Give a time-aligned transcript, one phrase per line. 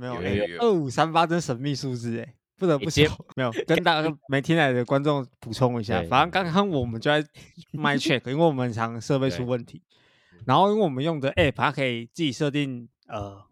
[0.00, 7.22] 没有二五三八真神秘数字哎，不得不接说，没有跟大家没听来的观众补充一下，反正刚刚我们就在
[7.72, 9.82] my check，因为我们很常设备出问题，
[10.46, 13.42] 然后因为我们用的 app 它可以自己设定呃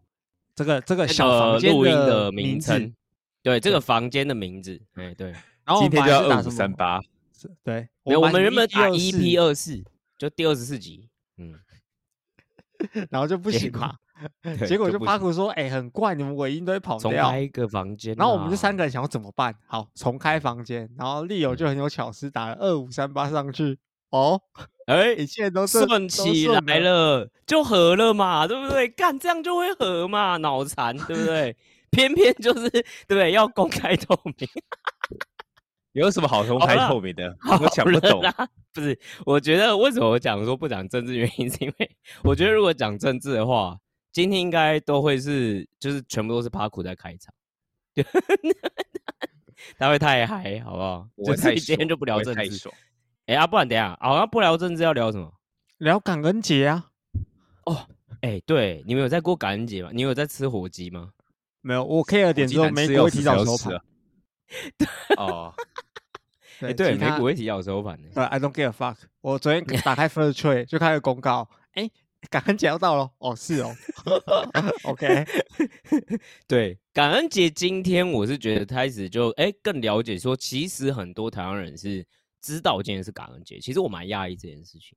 [0.54, 2.94] 这个这个小房间录音的的名称，，
[3.42, 5.30] 对，这个房间的名字，哎，对，
[5.64, 7.00] 然后今天就要二五三八，
[7.32, 9.84] 是对，我们原本打 EP 二四，
[10.16, 11.58] 就第二十四集，嗯，
[13.10, 14.07] 然后就不行嘛， 对
[14.66, 17.40] 结果就巴古说，哎，很怪，你们尾音都会跑掉重开。
[17.40, 19.54] 一个房间啊，然后我们这三个人想要怎么办？
[19.66, 20.88] 好，重开房间。
[20.98, 23.78] 然后利友嗯就很有巧思，打了二五三八上去，
[24.10, 24.40] 哦，
[24.86, 28.88] 哎一切都顺起顺来了，就合了嘛，对不对？
[28.88, 31.56] 干这样就会合嘛，脑残，对不对？
[31.90, 33.32] 偏偏就是对不对？
[33.32, 34.34] 要公开透明，
[35.92, 37.34] 有什么好公开透明的？
[37.60, 38.20] 我讲不懂。
[38.20, 38.32] 啦。
[38.74, 41.90] 不是，我觉得为什么我讲说不讲政治原因，是因为
[42.22, 43.76] 我觉得如果讲政治的话，
[44.18, 47.32] 今天应该都会是就是全部都是帕库在开场，
[47.94, 48.02] 就
[49.78, 51.08] 他会太嗨，好不好？
[51.14, 52.68] 我会太就是今天就不聊政治。
[53.26, 55.32] 哎、啊，不然等一下，好、像不聊政治要聊什么？
[55.76, 56.90] 聊感恩节啊？
[57.66, 57.86] 哦
[58.22, 59.90] 哎、对，你们有在过感恩节吗？
[59.92, 61.12] 你有在吃火鸡吗？
[61.60, 63.82] 没有，我 care 点鸡之后，美国会提早收盘啊。
[65.16, 65.54] 哦，
[66.58, 68.08] 哎、对，美股会提早收盘的。
[68.08, 68.96] 对，I don't give a fuck。
[69.20, 71.88] 我昨天打开 First Trade 就开始公告，哎，
[72.30, 73.74] 感恩节要到了，哦，是哦，
[74.84, 75.24] OK，
[76.46, 82.04] 对，感恩节今天我是觉得开始就哎、更了解说，其实很多台湾人是
[82.40, 84.96] 知道今天是感恩节，其实我蛮讶异这件事情。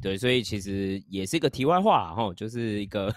[0.00, 3.14] 对，所以其实也是一个题外话啦，哈，就是一个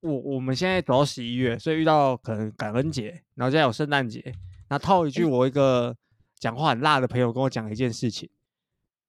[0.00, 4.34] 我我们现在走到十一月，所以遇到可能感恩节，然后现在有圣诞节，
[4.68, 5.96] 那套一句我一个
[6.38, 8.30] 讲话很辣的朋友跟我讲一件事情，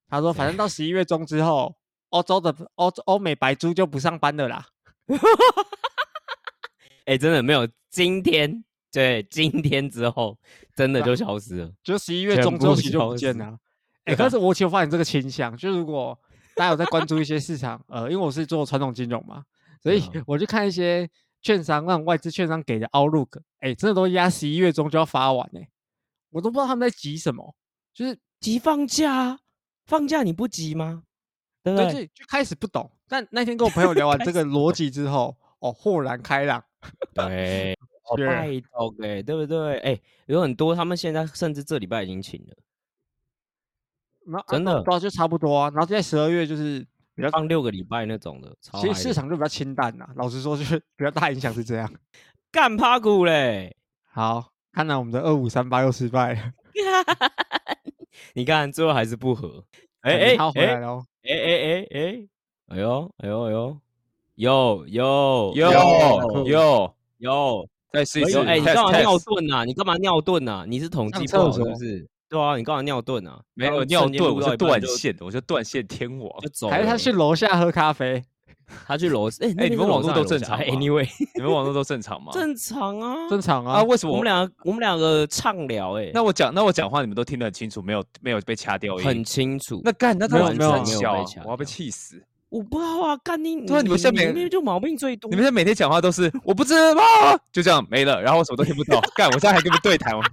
[0.10, 1.76] 他说 反正到十一月中之后，
[2.14, 4.68] 欧洲的欧欧美白猪就不上班了啦。
[7.06, 10.38] 哎、真的没有今天，对，今天之后
[10.76, 11.72] 真的就消失了。
[11.84, 13.60] 就十一月中周期就不见了啊。
[14.06, 16.18] 哎、对啊可是我其实发现这个倾向，就如果
[16.56, 19.44] 大家有在关注一些市场，呃，因为我是做传统金融嘛，
[19.82, 21.10] 所以 我去看一些
[21.42, 25.68] 券商，让外资券商给的 outlook，哎、真的都压十一月中就要发完哎、
[26.30, 27.56] 我都不知道他们在急什么，
[27.92, 29.40] 就是急放假啊，
[29.88, 31.04] 放假你不急吗？
[31.64, 32.08] 对不对，对？
[32.08, 32.90] 就就开始不懂。
[33.08, 36.64] 但那天跟我朋友聊完 这个逻辑之后，哦，豁然开朗。
[37.14, 37.74] 对，
[38.10, 39.78] 哦，是拜托哎，对不对？
[39.80, 42.56] 哎、有很多他们现在甚至这礼拜已经请了，
[44.26, 45.70] 那啊真的对啊，就差不多啊。
[45.70, 46.86] 然后在十二月就是
[47.16, 51.90] 比较，放六个礼拜那种的，超其实市场就比较清淡呐、老实说，就是比较大影响是这样。
[52.52, 53.76] 干趴股嘞。
[54.12, 56.54] 好，看来我们的二五三八又失败了。
[58.34, 59.64] 你看最后还是不合。
[60.04, 61.06] 哎哎哎他回来了哦。
[61.24, 62.28] 哎哎哎哎，
[62.70, 63.78] 哎呦哎呦哎呦，
[64.36, 68.32] 有有有有，有再试一次。
[68.32, 69.66] 有哎，你干嘛尿遁呐？
[69.66, 70.66] 你干嘛尿遁呐？
[70.68, 72.08] 你是统计不好是不是？
[72.30, 73.40] 对啊，你干嘛尿遁啊？
[73.54, 76.30] 没有尿遁，我是断线，我是断线天王。
[76.70, 78.24] 还是他去楼下喝咖啡？
[78.88, 82.32] 他去楼哎哎你们网络都正常 Anyway， 你们网络都正常吗？
[82.34, 83.84] 正常啊，正常啊啊，。
[83.84, 89.06] 为什么我们两个我们两个畅聊哎，那我讲，那我讲话你们都听得很清楚，没有没有被掐掉音。
[89.06, 89.82] 很清楚。
[89.84, 92.24] 那干，那他没有很小啊没有被，我要被气死。
[92.50, 95.28] 我不知道啊，干你对啊你们现在每明明就毛病最多。
[95.30, 96.96] 你们现在每天讲话都是我不知道，
[97.52, 99.02] 就这样没了，然后我什么都听不到。
[99.16, 100.24] 干，我现在还跟你们对谈，我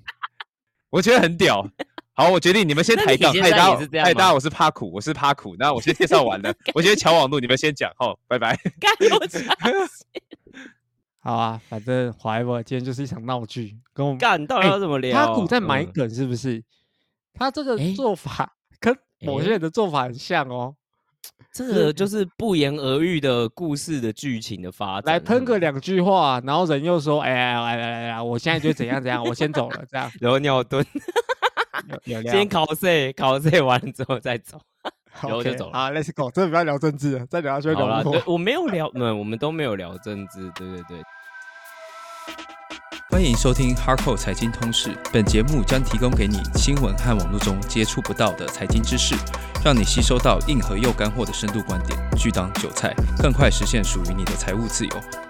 [0.90, 1.66] 我觉得很屌。
[2.14, 3.32] 好，我决定你们先抬杠。
[3.32, 5.56] 你现在嗨，大也是这样家嗨，大家，我是怕苦，我是怕苦。
[5.58, 7.90] 那我先介绍完了， 我先瞧网路，你们先讲。
[7.96, 8.58] 好，拜拜。
[11.22, 15.14] 好啊，反正 whatever，今天就是一场闹剧，跟我们干到底哎要怎么聊？
[15.16, 16.62] 他股在买嗯梗是不是？
[17.34, 20.74] 他这个哎做法跟某些哎人的做法很像哦。
[21.52, 25.12] 这个就是不言而喻的故事的剧情的发展。
[25.12, 30.84] 来喷个两句话，然后人又说：“哎呀，来来来来，我现在就怎样怎样，我先走了。”这样 然后尿遁，
[31.88, 34.60] 有有料先考试，考试完了之后再走。
[35.22, 38.18] 然后就走了好，Let's go，真的不要聊政治了，再聊下去会好了，聊不过。
[38.20, 41.02] 对我没有聊，嗯，我们都没有聊政治，对对对。
[43.10, 49.16] 欢迎收听 Hardcore 财经通识，本节目将提供给你新闻和网络中接触不到的财经知识，
[49.64, 55.29] 让你吸收到硬核又干货的深度观点，拒当韭菜，更快实现属于你的财务自由。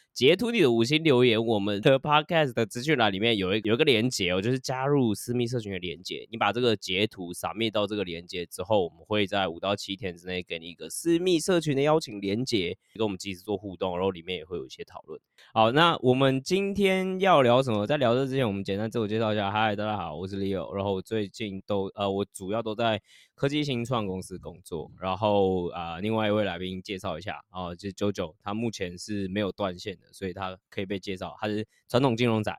[0.13, 6.27] 截图你的五星留言，我们的 podcast 的资讯栏里面有一有一个连接哦，就是加入私密社群的连接。
[6.29, 15.17] 你把这个截图扫灭到这个连接之后，我们会在五到七天之内给你一个私密社群的邀请连接，跟我们及时做互动，然后里面也会有一些讨论。
[15.53, 17.87] 好，那我们今天要聊什么？
[17.87, 19.49] 在聊这之前，我们简单自我介绍一下。
[19.49, 20.75] 嗨，大家好，我是 Leo。
[20.75, 23.01] 然后最近都呃，我主要都在
[23.41, 24.91] 科技新创公司工作。
[24.99, 31.35] 然后啊，另外一位来宾介绍一下哦，就是九九，他目前是没有断线的，所以他可以被介绍。
[31.39, 32.55] 他是传统金融仔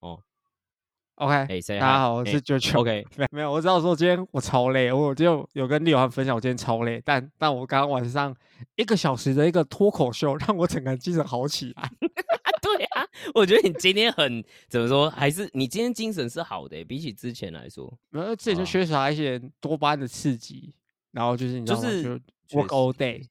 [0.00, 0.18] 哦。
[1.14, 2.80] OK，哎，大家好，我是九九。
[2.80, 7.00] OK，没没有，我知道说今天我超累，我就有跟六涵分享，我今天超累。
[7.04, 8.34] 但但我刚刚晚上
[8.74, 11.88] 一个小时的一个脱口秀，让我整个人精神好起来。
[12.74, 17.92] 对啊，我觉得你今天很怎么说，还是你今天精神是好的，比起之前来说。
[18.10, 20.74] 没有，自己就缺少一些多巴胺的刺激，
[21.12, 21.88] 然后就是你知道吗？
[22.46, 23.26] 就 work all day，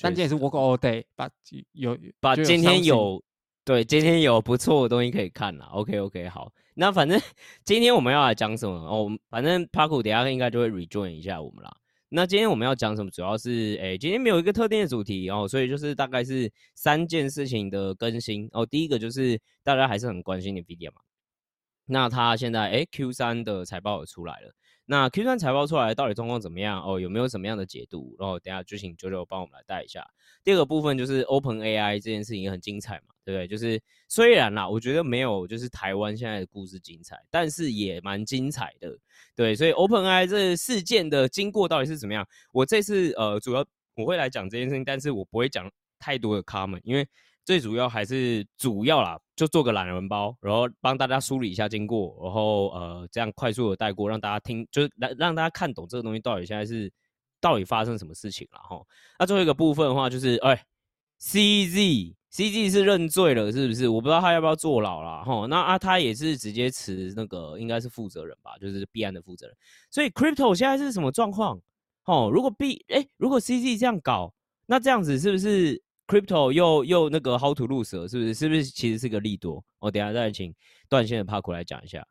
[0.00, 1.28] 但今天是 work all day，把
[1.72, 3.22] 有把今天有
[3.64, 5.66] 对今天有不错的东西可以看了。
[5.66, 6.52] OK OK，好。
[6.74, 7.20] 那反正
[7.64, 9.10] 今天我们要来讲什么哦？
[9.28, 11.76] 反正 Paku 等下应该就会 rejoin 一下我们啦。
[12.12, 13.10] 那今天我们要讲什么？
[13.10, 18.66] 主要是诶，今天没有一个特定的主题哦，所以就是大概是三件事情的更新哦。
[18.66, 21.00] 第一个就是大家还是很关心的 Nvidia 嘛，
[21.86, 24.52] 那它现在诶 Q 三的财报也出来了。
[24.90, 26.82] 那 Q 三财报出来到底状况怎么样？
[26.82, 28.16] 哦，有没有什么样的解读？
[28.18, 30.04] 然后等下就请九九帮我们来带一下。
[30.42, 33.46] 第二个部分就是 Open AI 这件事情也很精彩嘛，对不对？
[33.46, 38.98] 就是虽然啦，我觉得没有就是台湾现在的故事精彩，但是也蛮精彩的，
[39.36, 39.54] 对。
[39.54, 42.26] 所以 Open AI 这事件的经过到底是怎么样？
[42.52, 43.64] 我这次呃主要
[43.94, 45.70] 我会来讲这件事情，但是我不会讲
[46.00, 47.06] 太多的 comment，因为。
[47.50, 56.88] 最主要还是主要啦，就做个懒人包，然后帮大家梳理一下经过，然后呃这样快速的带过，让大家听，就是让让大家看懂这个东西到底现在是
[57.40, 58.80] 到底发生什么事情了哈。
[59.18, 60.64] 那最后一个部分的话，就是哎
[61.20, 63.88] ，CZ CZ 是认罪了是不是？
[63.88, 65.48] 我不知道他要不要坐牢了哈。
[65.48, 69.56] 那啊他也是直接辞那个应该是负责人吧，就是币安的负责人。
[69.90, 71.60] 所以 Crypto 现在是什么状况？
[72.04, 74.32] 哦，如果 B 哎如果 CZ 这样搞，
[74.66, 78.34] 那这样子是不是？Crypto 又又那个 How to lose 是不是？
[78.34, 79.64] 是不是其实是个利多？
[79.78, 80.52] 我等下再请
[80.88, 82.04] 断线的 Park 来讲一下。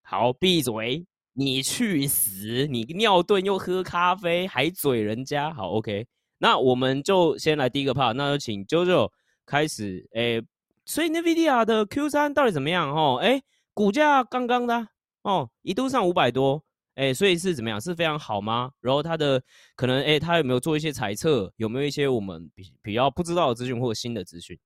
[0.00, 1.04] 好，闭嘴！
[1.34, 2.66] 你去死！
[2.66, 5.52] 你尿遁又喝咖啡，还嘴人家。
[5.52, 6.06] 好，OK。
[6.38, 9.10] 那我们就先来第一个 part，那就请 JoJo
[9.46, 10.08] 开始。
[10.14, 10.42] 诶，
[10.84, 12.94] 所以 Nvidia 的 Q 三到底怎么样？
[12.94, 13.42] 哦，诶，
[13.72, 14.88] 股价刚刚的
[15.22, 16.64] 哦，一度上五百多。
[16.94, 17.80] 哎，所以是怎么样？
[17.80, 18.70] 是非常好吗？
[18.80, 19.42] 然后他的
[19.74, 21.50] 可能，哎，他有没有做一些猜测？
[21.56, 24.58] 有没有一些我们比比较不知道的资讯或者新的资讯？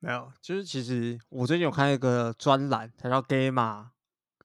[0.00, 3.90] 没有，就是其实我最近有看一个专栏，它叫 Gamma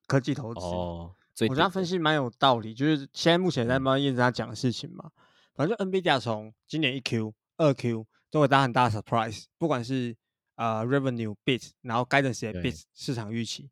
[0.06, 0.60] 科技投资。
[0.60, 1.16] 哦，
[1.50, 5.10] 我觉得分析蛮有道理，就是现在目前在慢验证他讲的事情嘛。
[5.56, 10.16] 反正 NVIDIA 从今年一 Q、二 Q 都会大很大的 surprise，不管是
[10.56, 13.72] 呃 revenue beat，然后 guidance 也 beat 市场预期，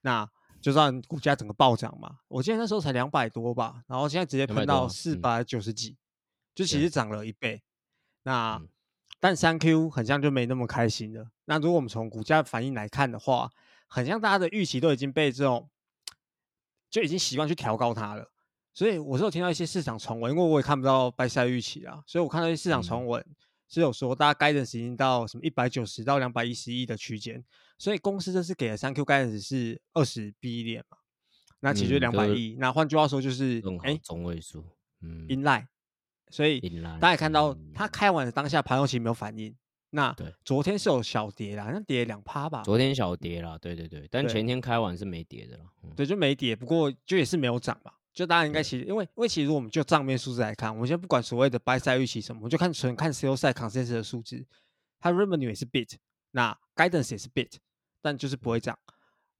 [0.00, 0.28] 那。
[0.60, 5.96] 就算股价整个暴涨嘛，我记得那时候才两百多吧，然后现在直接喷到四百九十几，
[6.54, 7.62] 就其实涨了一倍。
[8.24, 8.60] 那
[9.20, 11.30] 但三 Q 很像就没那么开心了。
[11.44, 13.50] 那如果我们从股价反应来看的话，
[13.86, 15.70] 很像大家的预期都已经被这种
[16.90, 18.30] 就已经习惯去调高它了。
[18.74, 23.24] 所以我是有听到一些市场传闻，因为我也看不到拜赛预期啊，所以我看到一些市场传闻
[23.68, 27.44] 是有说大家该的时间到什么一百九十到两百一十一的区间。
[27.78, 30.98] 所以公司这次给的三 Q guidance 是二十 B 点嘛，
[31.60, 32.56] 那其实两百亿。
[32.58, 34.64] 那换句话说就是，哎，中位数，
[35.00, 35.66] 嗯，in line。
[36.30, 36.60] 所以
[37.00, 39.54] 大家看到它开完的当下盘后其实没有反应。
[39.90, 42.62] 那昨天是有小跌啦，那跌两趴吧。
[42.62, 44.06] 昨天小跌啦，对对对。
[44.10, 45.64] 但前天开完是没跌的了。
[45.96, 47.92] 对，就没跌，不过就也是没有涨嘛。
[48.12, 54.44] 就大家应该其实，因为因为其实我们就账面数字来看，我们先不管所谓的 buy side 预期什么，我们就看纯看 sell side consensus 的数字，
[55.00, 55.94] 它 revenue 也是 bit，
[56.32, 57.52] 那 guidance 也是 bit。
[58.00, 58.78] 但就是不会涨。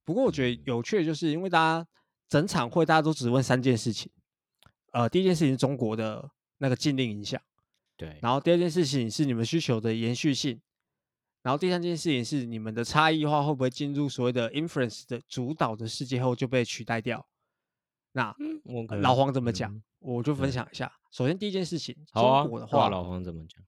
[0.03, 1.87] 不过我觉得有趣的就是，因为大家
[2.27, 4.11] 整场会大家都只问三件事情。
[4.91, 7.39] 呃，第一件事情是中国的那个禁令影响，
[7.95, 8.17] 对。
[8.21, 10.59] 然后第二件事情是你们需求的延续性。
[11.41, 17.25] 然后第三件事情是你们的差异化会不会进入所谓的 inference 的主导的世界后就被取代掉？
[18.11, 18.35] 那
[19.01, 19.81] 老黄怎么讲？
[19.99, 20.91] 我就分享一下。
[21.11, 23.63] 首先第一件事情，中国的话，老黄怎么讲？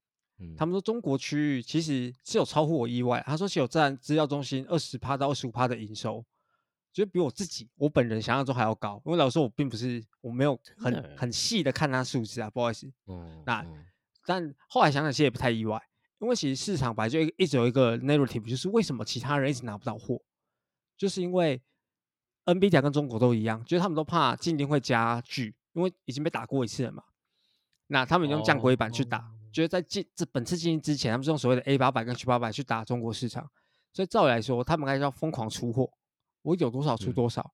[0.58, 3.24] 他们说中国区域其实是有超乎我意外。
[3.26, 6.24] 他说是有占资料中心二十趴到二十五趴的营收，
[6.92, 9.02] 就比我自己我本人想象中还要高。
[9.06, 12.92] 因为老实说，我并不是我没有很很细的看他数字啊，不好意思。
[13.08, 13.66] 嗯那
[14.26, 15.82] 但后来想想其实也不太意外，
[16.20, 20.22] 因为其实市场本来就一直有一个 narrative，就是为什么其他人一直拿不到货，
[20.96, 21.62] 就是因为
[22.46, 27.04] nba 跟中国都一样，就是他们都怕禁令会加剧，因为已经被打过一次了嘛。
[27.88, 29.32] 那他们用降规板去打。
[29.52, 33.50] 觉得在进这本次进之前，他们是用所谓的 A 八百跟 Q 八百去打中国市场，
[33.94, 35.92] 所以照理来说，他们该要疯狂出货，
[36.42, 37.54] 我有多少出多少。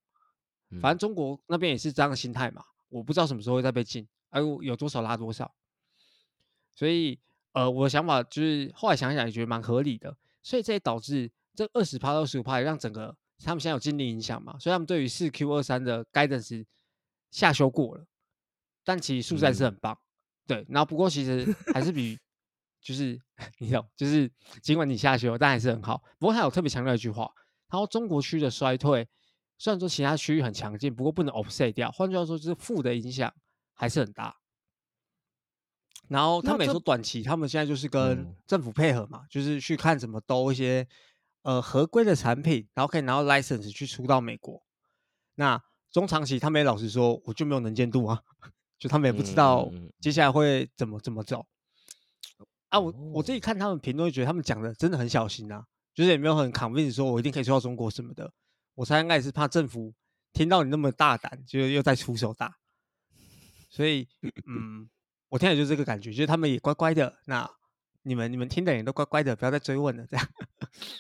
[0.81, 5.53] 反正中国那边也是这样的心态嘛，我不知道什么时候会再被禁，哎，有多少拉多少。
[6.75, 7.17] 所以，
[7.53, 16.65] 呃，我的想法就是后来想想也觉得蛮合理的，所以这也导致这二十趴到二十五趴也让整个他们现在有经济影响嘛，所以他们对于四 Q 二三的 guidance
[17.31, 18.05] 下修过了，
[18.83, 19.97] 但其实数字还是很棒，
[20.47, 20.65] 对。
[20.69, 22.17] 然后不过其实还是比
[22.81, 23.19] 就是
[23.59, 24.31] 你懂，就是
[24.63, 26.01] 尽管你下修，但还是很好。
[26.17, 27.29] 不过他有特别强调一句话，
[27.67, 29.07] 他说中国区的衰退。
[29.59, 31.89] 虽然说其他区域很强劲，不过不能 offset 掉。
[31.91, 33.33] 换句话说，就是负的影响
[33.73, 34.35] 还是很大。
[36.07, 40.87] 然后他们也说，短期他们现在就是跟政府配合嘛，就是去看怎么兜一些
[41.41, 44.61] 呃合规的产品，然后可以拿到 license 去出到美国。
[45.33, 45.59] 那
[45.91, 48.21] 中长期他们也老实说，我就没有能见度啊，
[48.79, 51.45] 就他们也不知道接下来会怎么怎么走。
[52.69, 55.65] 啊，我我自己看他们评论，觉得他们讲的真的很小心啊，
[55.95, 58.31] 就是也没有很 convince 说我一定可以出到中国什么的。
[58.75, 59.93] 我猜应该也是怕政府
[60.33, 62.57] 听到你那么大胆，就又在出手打，
[63.69, 64.07] 所以，
[64.45, 64.87] 嗯，
[65.29, 67.17] 我听的就是这个感觉，就是他们也乖乖的。
[67.25, 67.49] 那
[68.03, 70.05] 你们你们听的人都乖乖的，不要再追问了。
[70.05, 70.27] 这样，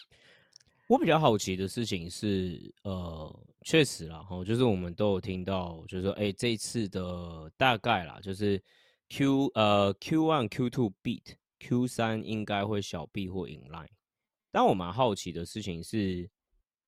[0.87, 8.63] 我比较好奇的事情是，呃，确实啦，哈，就是我们都有听到，就是说，哎，这一次的大概啦，就是
[9.09, 13.89] Q 呃 Q one Q two beat，Q 三应该会小 B 或 in line。
[14.51, 16.29] 但我蛮好奇的事情是。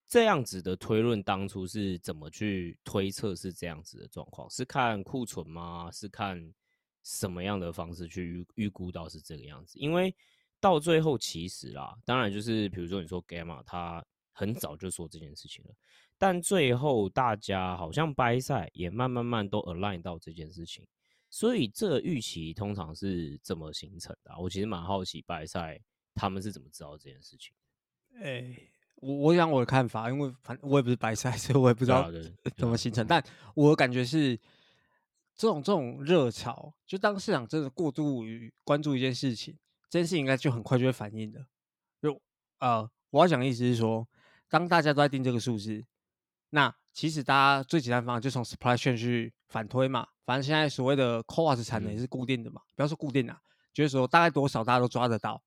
[0.07, 4.49] 这样子的推论当初是怎么去推测是这样子的状况？
[4.49, 5.87] 是看库存吗？
[5.91, 6.41] 是看
[7.03, 9.77] 什么样的方式去预预估到是这个样子？
[9.77, 10.15] 因为
[10.59, 14.03] 到最后其实啦，当然就是比如说你说 Gamma，它
[14.39, 15.73] 很早就说这件事情了，
[16.17, 20.87] 但最后大家好像掰赛也慢慢慢都 align 到这件事情，
[21.29, 24.33] 所以这预期通常是怎么形成的？
[24.39, 25.77] 我其实蛮好奇掰赛
[26.15, 27.53] 他们是怎么知道这件事情？
[28.23, 28.55] 哎。
[29.01, 32.11] 我我讲我的看法，因为反正我也不是白赛， 所以我也不知道
[32.57, 33.07] 怎么形成。
[33.07, 33.23] 但
[33.55, 34.35] 我感觉是
[35.37, 39.57] 这种这种热潮，就当市场真的过度于关注一件事情，
[39.89, 41.47] 这件事情应该就很快就会反应的。
[42.01, 42.21] 就
[42.59, 44.05] 呃，我要讲的意思是说，
[44.49, 45.85] 当大家都在定这个数字，
[46.49, 50.07] 那其实大家最简单方法就从 supply chain 去反推嘛。
[50.25, 53.39] 反正现在所谓的 cost 产能也是固定的嘛，不要说固定啊，
[53.73, 55.41] 就是说大概多少大家都抓得到，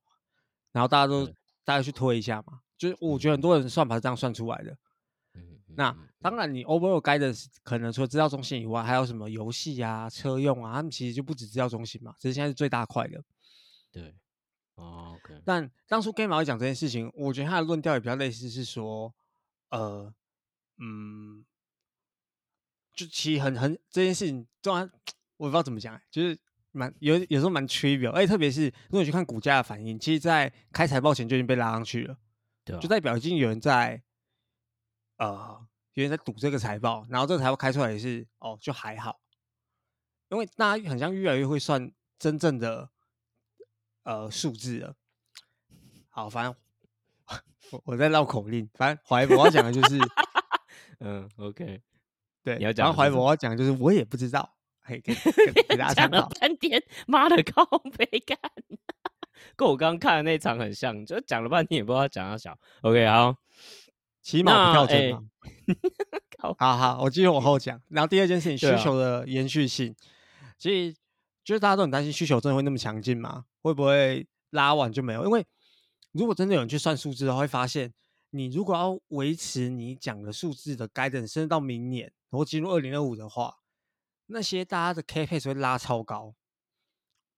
[0.72, 1.26] 然后大家都
[1.64, 2.60] 大家去推一下嘛。
[2.78, 4.76] 就是我觉得很多人算法是这样算出来的。
[5.34, 13.22] 嗯那当然，你 overall guidance 可能除了资料中心以外，还有什么游戏啊、车用啊，他们其实就不止资料中心嘛，只是现在是最大块的。
[13.90, 14.14] 对
[14.76, 15.40] ，OK。
[15.44, 19.14] 但当初 Game 讲这件事情，我觉得他的论调也比较类似，是说，
[19.70, 20.14] 呃，
[20.78, 21.44] 嗯，
[22.94, 24.90] 就其实很很这件事情，当然
[25.36, 26.38] 我不知道怎么讲，就是
[26.70, 32.18] 蛮有有时候蛮 trivial，而且特别是如果你去看股价的反应，其实在开财报前就已经被拉上去了。
[32.80, 34.00] 就代表已经有人在，
[35.16, 39.20] 呃，有人在赌这个财报，然后这个财报开出来也是哦，就还好，
[40.28, 42.91] 因为大家很像越来越会算真正的
[44.04, 44.94] 呃数字了。
[46.08, 46.54] 好，反正
[47.70, 49.98] 我我在绕口令，反正怀博要讲的就是，
[51.00, 51.80] 嗯，OK，
[52.42, 55.14] 对，你要讲怀博要讲的就是我也不知道，嘿，给
[55.68, 57.64] 给大家讲了半天，妈的，靠
[57.96, 58.38] 背干。
[59.56, 62.56] 跟我刚刚看的那场很像，就讲了半天也不知道讲到小。
[62.82, 63.34] OK，好，
[64.22, 65.24] 起码不跳针嘛。
[66.58, 67.80] 好好，我继续往后讲。
[67.88, 69.96] 然后第二件事情，需求的延续性，
[70.58, 70.96] 其实
[71.44, 73.44] 就是大家都很担心需求真的会那么强劲吗？
[73.62, 75.24] 会不会拉完就没有？
[75.24, 75.46] 因为
[76.12, 77.92] 如果真的有人去算数字的话，会发现
[78.30, 83.58] 你如果要维持你讲的数字的 guidance，甚至到明年，然后进入二零二五的话，
[84.26, 86.34] 那些大家的 K pace 会拉超高。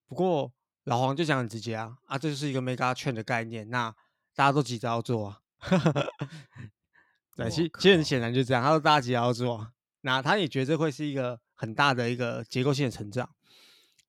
[0.07, 0.53] 不过。
[0.85, 3.91] 老黄就讲很直接啊，啊，这就是一个 mega 券的概念，那
[4.35, 5.41] 大家都急着要做啊。
[7.35, 13.35] 对，其其实很显然就这样，他说大家急着要做，那他也觉得这会是一个很大的一个结构性的成长。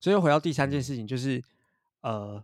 [0.06, 1.44] 所以回到第三件事情，就是
[2.02, 2.40] 呃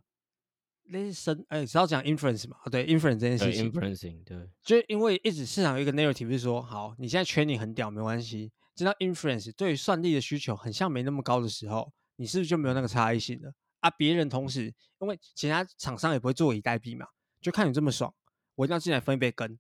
[0.89, 13.53] ，listen，哎，只要讲 inference 嘛，对，inference 这件事情，inferencing，对，就因为一直市场有一个 narrative 是说，好，你现在圈你很屌没关系，知道 inference 对于算力的需求很像没那么高的时候，你是不是就没有那个差异性了？
[13.81, 13.91] 啊！
[13.91, 17.05] 别人同时，因为其他厂商也不会坐以待毙嘛，
[17.39, 18.11] 就看你这么爽，
[18.55, 19.59] 我一定要进来分一杯羹。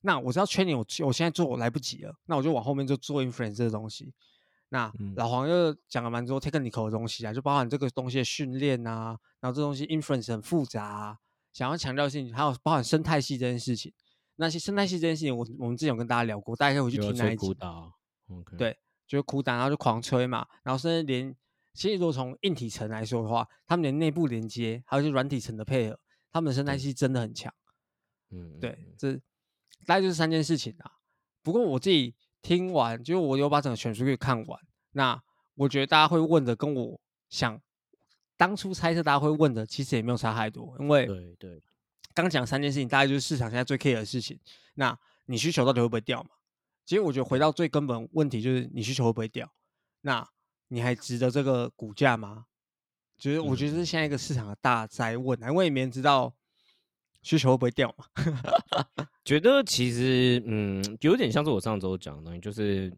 [0.00, 4.12] 那我知道圈你，我我现在做我来不及了，那我就往后面就做 inference 这个东西。
[4.70, 11.18] 那老黄又讲了蛮多 technical 的东西啊，就包含这个东西的训练啊，然后这东西 inference 很复杂，
[11.52, 13.92] 想要强调性，还有包含生态系这件事情。
[14.36, 17.56] 那些生态系这件事情，我我们之前有跟大家聊过，大家可以回去听那一集。
[18.56, 21.34] 对，就是苦打，然后就狂吹嘛，然后甚至连。
[21.74, 26.00] 其实如果从硬体层来说的话，他们连内部连接还有一些软体层的配合，
[26.32, 27.54] 他们的生态系真的很强。
[28.30, 29.14] 嗯，对，这
[29.86, 30.90] 大概就是三件事情啊。
[31.40, 34.60] 不过我自己听完，就是我有把整个全书给看完，
[34.92, 35.20] 那
[35.54, 37.60] 我觉得大家会问的跟我想
[38.36, 41.62] 当初猜测大家会问的，其实也没有差太多，因为对对，
[42.14, 44.38] 刚讲三件事情，大概就是市场现在最 care 的事情。
[44.74, 46.30] 那你需求到底会不会掉嘛？
[46.86, 49.52] 其实我觉得回到最根本问题就是你需求会不会掉？
[50.02, 50.26] 那
[50.68, 52.46] 你还值得这个股价吗？
[53.18, 56.32] 就是我觉得是现在一个市场的大灾问啊，因为也没人知道
[57.22, 58.04] 需求会不会掉嘛。
[59.24, 62.92] 觉得其实嗯，有点像是我上周讲的东西，就是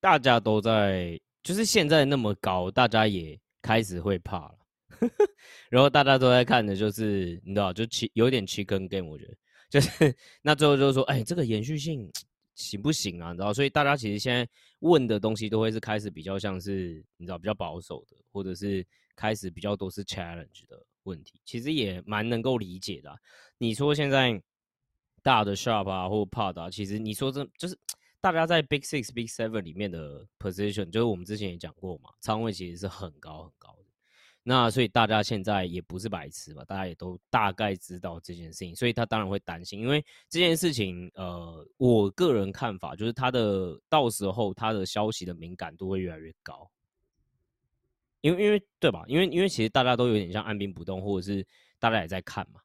[0.00, 4.58] 大家都在，就是现在那么高，大家也开始会怕了。
[5.68, 9.34] 然后大家都在看的就是你知道，就七有点七根 game，我觉得
[9.68, 12.10] 就是那最后就是说，哎，这个延续性
[12.54, 13.32] 行不行啊？
[13.32, 14.48] 你知道，所以大家其实现在
[14.80, 23.18] 问的东西都会是开始比较像是你知道比较保守的，或者是开始比较多是 challenge 的问题，其实也蛮能够理解的。
[23.56, 24.38] 你说现在
[25.22, 27.78] 大的 sharp 啊，或 pod 啊，其实你说这就是
[28.20, 33.84] 大家在 big six、big seven 里面的 position，就是我们之前也讲过嘛，仓位其实是很高很高的。
[34.48, 46.70] 那所以大家现在也不是白痴嘛，大家也都大概知道这件事情，所以他当然会担心，因为这件事情，呃，我个人看法就是他的到时候他的消息的敏感度会越来越高，
[48.26, 49.04] 因为因为对吧？
[49.06, 51.46] 因为因为其实大家都有点像按兵不动，或者是
[51.78, 52.60] 大家也在看嘛。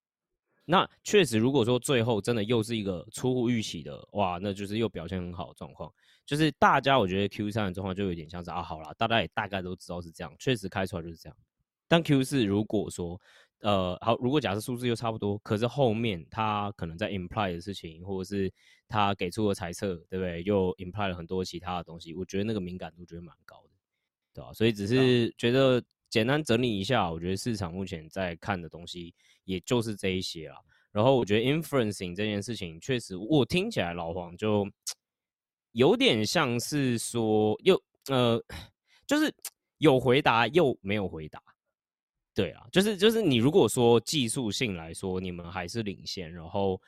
[0.65, 5.91] 那确实，如果说最后真的又是一个出乎预期的，哇，那就是又表现很好的状况，
[6.25, 11.37] 就是大家我觉得 Q 三的状况就有点像是啊，好了，大家也大概都知道是这样，确实开出来就是这样。
[11.87, 13.19] 但 Q 四如果说，
[13.59, 18.51] 呃，好，如果假设数字又差不多，可是后面他可能在 imply 的事情，或者是
[18.87, 20.41] 他给出的猜测，对不对？
[20.43, 23.70] 又 imply 了很多其他的东西，我觉得那个敏感度觉得蛮高的，
[24.33, 24.53] 对吧？
[24.53, 29.13] 所以只是觉得简单整理一下，我觉得市场目前在看的东西，
[29.45, 30.55] 也就是这一些啦。
[30.91, 34.69] 然后我觉得 influencing 这件事情，确实我听起来老黄就
[35.71, 38.43] 有点像是说，又呃，
[39.07, 39.33] 就是
[39.79, 41.41] 有回答又没有回答。
[42.33, 46.81] 对啊，就是就是你如果说技术性来说，你们还是领先，然后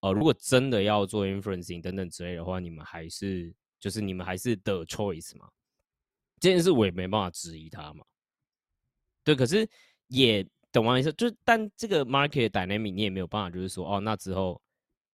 [0.00, 5.48] 呃，如果真的要做 inferencing 等等之类的话，你们还是就是你们还是 the choice 嘛，
[6.40, 8.04] 这件事我也没办法质疑他嘛。
[9.22, 9.68] 对，可是
[10.08, 14.60] 也懂我意思，就是但这个 market dynamic 你也没有办法，就是说哦，那之后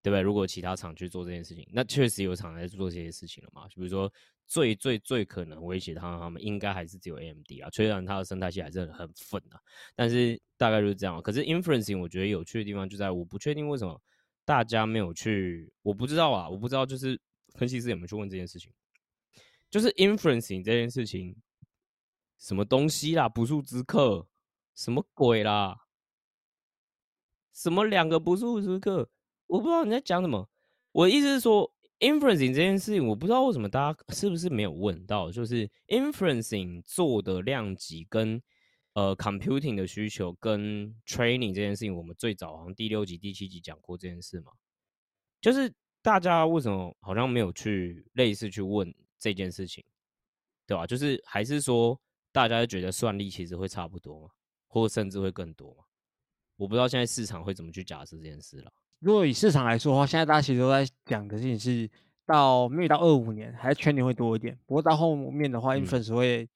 [0.03, 0.23] 对不对？
[0.23, 4.11] 如果其他厂去做这件事情，那确实有厂在做这些事情了嘛，就比如说。
[4.49, 9.59] 最最最可能威胁他他们应该还是只有 AMD 啊，虽然它的生态系还是很很粉啊，
[9.97, 11.21] 但是大概就是这样。
[11.21, 14.01] 可是 inferencing 我觉得有趣的地方就在我不确定为什么
[14.45, 17.21] 大家没有去，我不知道啊，我不知道就是
[17.57, 18.73] 分析师有没有去问这件事情，
[19.77, 21.37] 就是 inferencing 这件事情
[22.39, 24.27] 什么东西啦，不速之客
[24.75, 25.77] 什么鬼啦，
[27.53, 29.11] 什么两个不速之客，
[29.49, 30.49] 我不知道你在讲什么。
[30.93, 31.71] 我的意思是说。
[31.99, 38.39] inferencing 这件事情，我不知道为什么大家是不是没有问到，就是 inferencing 做的量级跟
[38.93, 44.53] 呃 computing 的需求跟 training 这件事情，我们最早好像第六集、第七集讲过这件事嘛，
[45.41, 48.95] 就是大家为什么好像没有去类似去问
[49.27, 49.83] 这件事情，
[50.67, 50.87] 对吧？
[50.87, 54.31] 就是还是说大家觉得算力其实会差不多嘛，
[54.69, 55.85] 或甚至会更多嘛？
[56.57, 58.73] 我不知道现在市场会怎么去假设这件事了。
[59.01, 61.91] 如果以市场来说的话，现在大家其实都在讲的事情是，
[62.25, 64.57] 到没有到二五年，还是全年会多一点。
[64.65, 66.49] 不过到后面的话，inference 会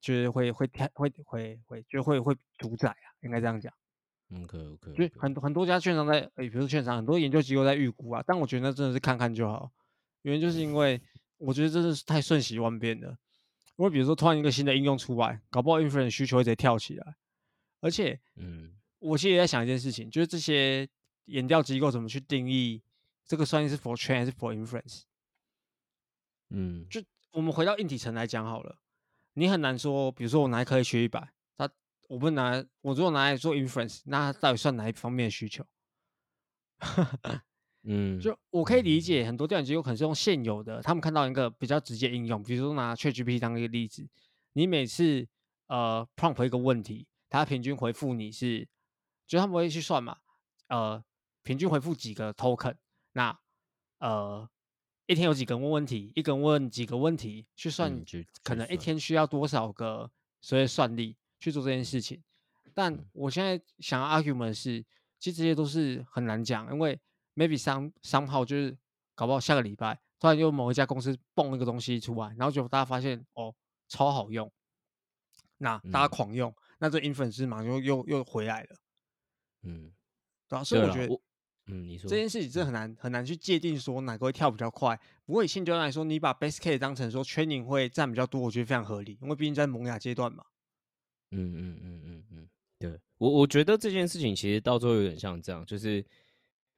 [0.00, 3.72] 就是会会会会会就会会主宰啊，应该这样讲。
[4.34, 8.22] OK OK，就很多很多家券商在，诶，比如说券商，很多研究机构在预估啊。
[8.26, 9.70] 但我觉得那真的是看看就好，
[10.22, 11.00] 原因就是因为
[11.38, 13.16] 我觉得真的是太瞬息万变了。
[13.76, 17.16] 因为比如说突然一个新的应用出来，搞不好 inference 需求会直接跳起来。
[17.80, 20.88] 而且，嗯，我其实也在想一件事情，就是这些。
[21.28, 22.82] 研调机构怎么去定义
[23.26, 25.02] 这个算力是 for train 还是 for inference？
[26.48, 28.78] 嗯，就我们回到硬体层来讲好了，
[29.34, 31.70] 你很难说，比如说我拿一颗 H 一百，它
[32.08, 35.66] 我不拿，我如果拿来做 inference，那它到底算哪一方面的需求？
[37.90, 44.06] 嗯，就我可以理解，很多调研机构可能是用现有的，他们看到一个比较直接应用，比如说拿 ChatGPT 当一个例子，
[44.52, 45.26] 你每次
[45.66, 48.68] 呃 prompt 一个问题，它平均回复你是，
[49.26, 50.18] 就他们会去算嘛，
[50.68, 51.02] 呃。
[51.44, 52.74] 平均回复几个 token？
[53.12, 53.38] 那
[54.00, 54.46] 呃，
[55.06, 56.12] 一天有几个人问问题？
[56.14, 57.46] 一个人问几个问题？
[57.56, 58.04] 去算，
[58.42, 60.10] 可能一天需要多少个
[60.42, 62.22] 所谓算力去做这件事情？
[62.74, 64.84] 但我现在想要 argument 是，
[65.18, 67.00] 其实这些都是很难讲，因为
[67.38, 68.76] maybe 商商号就是
[69.14, 73.54] 搞不好下个礼拜突然又某一家公司蹦一个东西出来，然后就大家发现哦
[73.88, 74.50] 超好用，
[75.58, 76.10] 那大家嗯。
[76.10, 78.76] 狂用，那这 inference 马上又又又回来了，
[79.62, 79.92] 嗯，
[80.48, 81.14] 对啊，所以我觉得
[81.70, 84.98] 嗯，你说这件事情真的很难很难去界定说哪个会跳比较快。
[85.26, 90.44] 不过以现阶段来说，你把 base case 当成说 training 会占比较多，我觉得非常合理，因为毕竟在萌芽阶段嘛。
[91.30, 92.48] 嗯嗯嗯嗯嗯，
[92.78, 92.98] 对。
[93.18, 96.02] 我我觉得这件事情其实到最后有点像这样，就是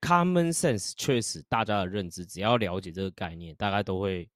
[0.00, 4.28] common sense 确实大家的认知，只要了解这个概念，大概都会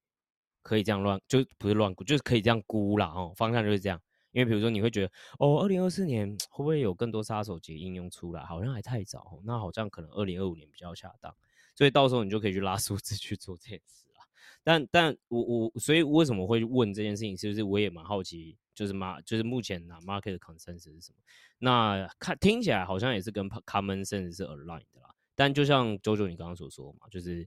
[0.63, 4.01] 可以这样乱，就不是乱估，就是可以这样估啦哦，方向就是这样。
[4.33, 8.45] 因为比如说你会觉得哦，二零二四年会不会有更多杀手级应用出来？
[8.45, 11.33] 好像还太早哦，那好像可能二零二五年比较恰当，
[11.77, 14.25] 所以到时候你就可以去拉数字去做这件事啦。
[14.65, 21.19] 但但我我所以为什么会问这件事情，是不是我也蛮好奇，就是马，就是目前拿 market consensus 是什么？
[21.59, 25.14] 那看听起来好像也是跟 common sense 是 aligned 的啦。
[25.35, 27.47] 但就像九九你刚刚所说嘛，就是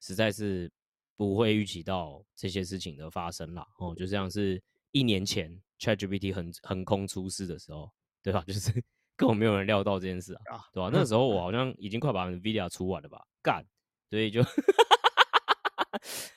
[0.00, 0.70] 实在是
[1.16, 3.66] 不会预期到这些事情的发生啦。
[3.78, 7.90] 哦，就像是一年前 ChatGPT 横横空出世的时候，
[8.22, 8.42] 对吧？
[8.48, 8.72] 就是
[9.16, 10.90] 根本没有人料到这件事啊，对吧？
[10.92, 13.64] 那时候我好像已经快把 NVIDIA 出完了吧，干，
[14.10, 14.42] 所以就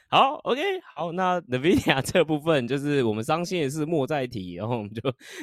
[0.10, 0.62] 好，OK，
[0.95, 5.01] 好，那 NVIDIA 这部分就是我们伤心的事莫再提，然后我们就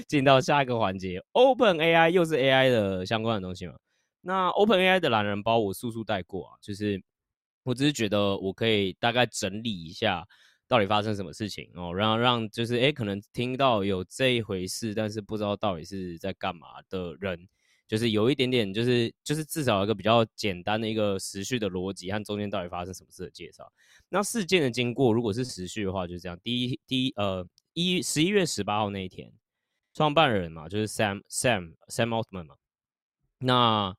[0.08, 3.74] 进到下一个环节，Open AI 又是 AI 的相关的东西嘛。
[4.26, 7.02] 那 Open AI 的懒人包我速速带过啊，就是
[7.62, 10.26] 我只是觉得我可以大概整理一下
[10.66, 17.46] 到底发生什么事情哦，然后让就是诶可能听到有这一回事，但是不知道到底是在干嘛的人，
[17.86, 23.70] 就是有一点点就是就是至少一个比较简单的一个时序的逻辑和中间到底发生什么事的介绍。
[24.08, 29.30] 那事件的经过如果是时序的话，就是这样，第一第一呃一十一月十八号那一天，
[29.92, 32.56] 创办人嘛就是 Sam Sam Sam Altman 嘛，
[33.38, 33.94] 那。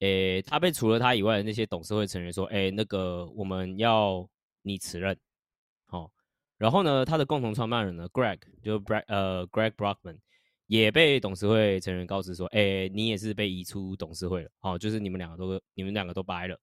[0.00, 4.28] 诶，他被除了他以外的那些董事会成员说，诶，那个我们要
[4.62, 5.16] 你辞任，
[5.88, 6.10] 哦，
[6.58, 10.18] 然后呢，他的共同创办人呢，Greg 就 Greg 呃 Greg Brockman
[10.66, 16.58] 也被董事会成员告知说，诶，你也是被移出董事会了，哦，就是你们两个都你们两个都掰了，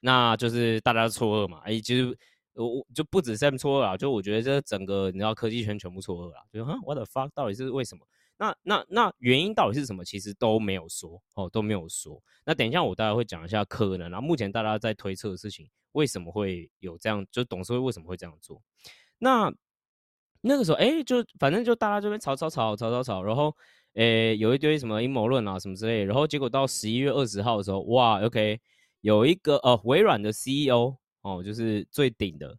[0.00, 2.16] 那就是大家错愕嘛，诶，其实
[2.54, 8.06] 我我就不止 Sam 错愕啊，就我觉得这整个你知道科技圈全部错愕了，就哈 What the fuck 到底是为什么？
[8.38, 10.04] 那那那原因到底是什么？
[10.04, 12.22] 其实都没有说哦，都没有说。
[12.44, 17.26] 那等一下我大概会讲一下可能啊，目前大家在推测的事情，为什么会有这样？
[17.30, 18.60] 就董事会为什么会这样做？
[19.18, 19.50] 那
[20.42, 23.56] 那个时候，哎，就反正就大家这边吵吵吵吵吵吵，然后
[23.94, 28.60] 哎有一堆什么阴谋论啊什么之类，然后结果到十一月二十号的时候，哇，OK，
[29.00, 32.54] 有一个呃微软的 CEO 哦，就是最顶的，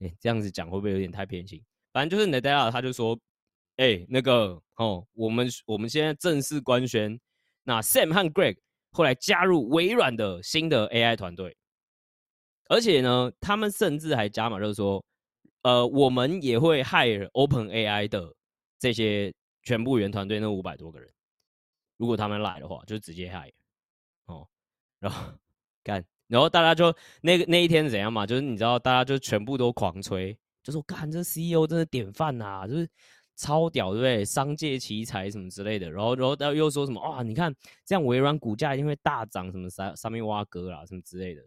[0.00, 1.62] 哎，这样子讲会不会有点太偏心？
[1.92, 3.16] 反正就是 Nadella 他就说。
[3.76, 7.20] 哎、那个哦，我们我们现在正式官宣，
[7.62, 8.56] 那 Sam 和 Greg
[8.90, 11.56] 后来加入微软的新的 AI 团队，
[12.68, 15.04] 而且呢，他们甚至还加码，就是说，
[15.62, 18.34] 呃，我们也会 hire Open AI 的
[18.80, 21.08] 这些全部原团队那五百多个人，
[21.96, 23.52] 如果他们来的话，就直接 hire
[24.26, 24.48] 哦，
[24.98, 25.32] 然后
[25.84, 32.88] 干，然后大家就那个那一天怎样嘛，就是你知道，大家就全部都狂吹，就说干这 CEO 真的典范呐、啊，就是。
[33.42, 34.24] 超屌，对不对？
[34.24, 37.24] 商界奇才什么之类的，然后，然后又说什么哇？
[37.24, 37.52] 你看
[37.84, 41.42] 这样微软股价一定会大涨，什么上上面挖哥啦，什么之类的。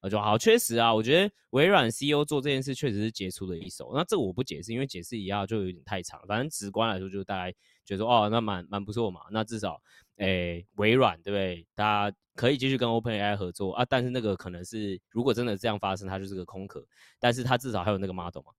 [0.00, 3.92] 我就好，确实啊，我觉得微软 CEO 做这件事确实是杰出的一手。
[3.94, 6.20] 那这个我不解释，因为解释一下就有点太长。
[6.26, 7.52] 反正直观来说，就大概
[7.84, 9.20] 觉得说哦，那蛮蛮不错嘛。
[9.30, 9.80] 那至少，
[10.16, 11.64] 诶，微软对不对？
[11.74, 13.84] 大家可以继续跟 OpenAI 合作啊。
[13.88, 16.84] 但是那个可能是如果真的这样发生，它就是个空壳。
[17.20, 18.52] 但是它至少还有那个 model 嘛。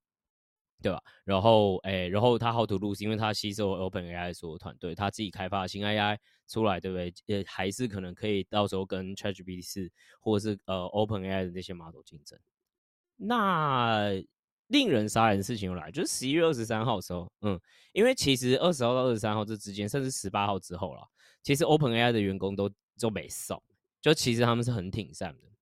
[0.84, 1.02] 对吧？
[1.24, 6.18] 然后，诶，然后他 how to lose，因为他吸收 Open AI 所有团队，他自己开发新 AI
[6.48, 7.14] 出来，对不对？
[7.28, 12.38] 呃，还是可能可以到时候跟 ChatGPT 四或者是呃 Open AI 的那些 model 竞争。
[13.16, 14.12] 那
[14.68, 17.58] 令人杀人的事情又来，就是十一月二十三号的时候，嗯，
[17.94, 21.02] 因为其实二十号到二十三号这之间，甚至十八号之后了，
[21.42, 22.70] 其实 Open AI 的员工都
[23.00, 23.62] 都没送，
[24.02, 25.53] 就其实他们是很挺善的。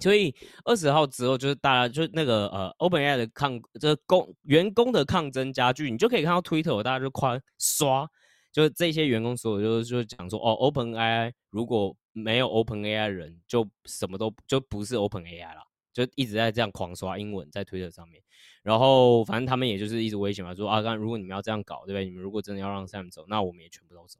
[0.00, 0.34] 所以
[0.64, 8.08] 二十号之后，就是大家就那个呃，OpenAI 的抗这工员工的抗争加剧，你就可以看到 Twitter 大家就夸刷，
[8.50, 18.22] 就是这些员工所有就就讲说哦，OpenAI 如果没有 OpenAI 人，就什么都就不是 OpenAI 了，就一直在这样狂刷英文在 Twitter 上面。
[18.62, 22.04] 然后反正他们也就是一直威胁嘛，说啊，刚如果你们要这样搞，对不对？
[22.04, 24.18] 你们如果真的要让 Sam 走，那我们也全部都走，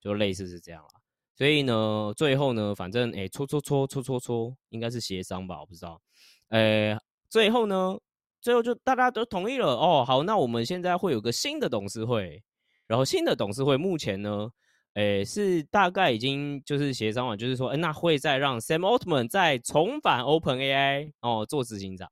[0.00, 1.00] 就类似是这样啦。
[1.36, 6.00] 所以呢，最后呢，反正诶，搓搓搓搓搓搓，应该是协商吧，我不知道。
[6.50, 6.96] 诶，
[7.28, 7.98] 最后呢，
[8.40, 10.04] 最后就大家都同意了哦。
[10.06, 12.42] 好，那我们现在会有个新的董事会，
[12.86, 14.48] 然后新的董事会目前呢，
[14.94, 22.08] 诶，是大概已经就是协商完，就是说，哎，那会再让 Sam Altman 再重返 Open AI 哦做执行长。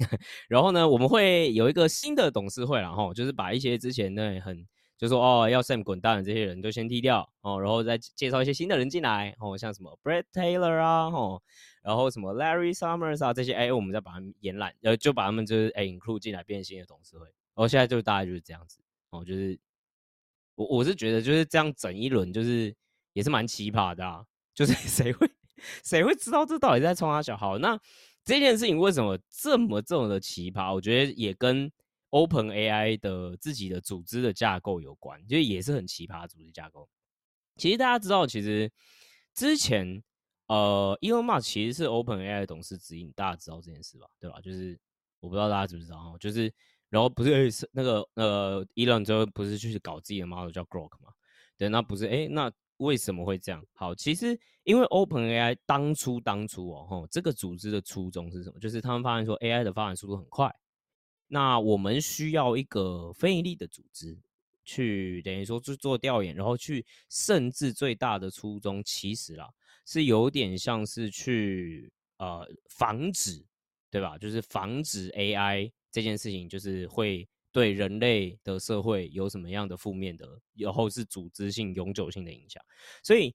[0.48, 4.66] 然后呢，我们会有一个新的董事会然后就是把一些之前那很。
[4.96, 11.42] 就说哦，要 Sam 滚蛋的这些人都先踢掉哦，然后再介绍一些新的人进来哦，像什么 Brett Taylor 啊，哦，
[11.82, 17.24] 然后什么 Larry Summers 啊这些，哎，我们再把他们延揽，呃，就把他们就是哎 include 进来变新的董事会。
[17.26, 18.78] 然后现在就大概就是这样子
[19.10, 19.58] 哦，就是
[20.54, 22.74] 我我是觉得就是这样整一轮就是
[23.12, 25.28] 也是蛮奇葩的啊，就是 谁会
[25.82, 27.58] 谁会知道这到底在冲他小号？
[27.58, 27.78] 那
[28.24, 30.72] 这件事情为什么这么这么的奇葩？
[30.72, 31.70] 我觉得也跟
[32.14, 36.88] Open AI 的自己的组织的架构有关，就也是很奇葩组织架构。
[37.56, 38.70] 其实大家知道，其实
[39.34, 40.00] 之前
[40.46, 44.06] 呃，Elon Musk 其实是 Open AI 的董事之一，大家知道这件事吧？
[44.20, 44.40] 对吧？
[44.40, 44.78] 就是
[45.18, 46.52] 我不知道大家知不知道，就是
[46.88, 51.12] 然后不是那个呃，Elon 之后不是去搞自己的 model 叫 Grok 嘛？
[51.58, 52.50] 对，那不是哎那。
[52.78, 53.64] 为什么会这样？
[53.74, 58.58] 好，其实因为 OpenAI 当初当初哦，吼，这个组织的初衷是什么？
[58.58, 60.52] 就是他们发现说 AI 的发展速度很快，
[61.26, 64.16] 那我们需要一个非盈利的组织
[64.64, 69.48] 去等于说去做调研，然后去甚至最大的初衷其实啦
[69.86, 73.44] 是有点像是去呃防止，
[73.90, 74.16] 对吧？
[74.18, 77.28] 就是防止 AI 这件事情就是会。
[77.54, 82.60] 对人类的社会有什么样的负面的，然后是组织性、永久性的影响。
[83.00, 83.32] 所以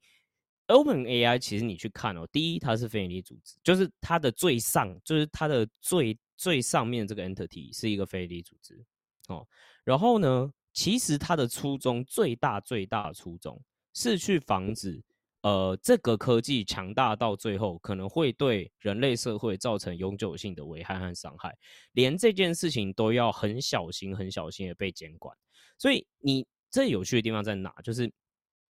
[0.67, 8.81] ，Open AI 其实你去看哦，第一，它是非营利组织，就是它的最上，就是它的最最上面这个 entity 是一个非营利组织
[9.27, 9.45] 哦。
[9.83, 13.61] 然后呢，其实它的初衷最大最大的初衷
[13.93, 15.03] 是去防止。
[15.41, 21.57] 呃，这个科技强大到最后，可能会对人类社会造成永久性的危害和伤害，
[21.93, 25.33] 连这件事情都要很小心、很小心的被监管。
[25.77, 27.73] 所以，你这有趣的地方在哪？
[27.81, 28.11] 就是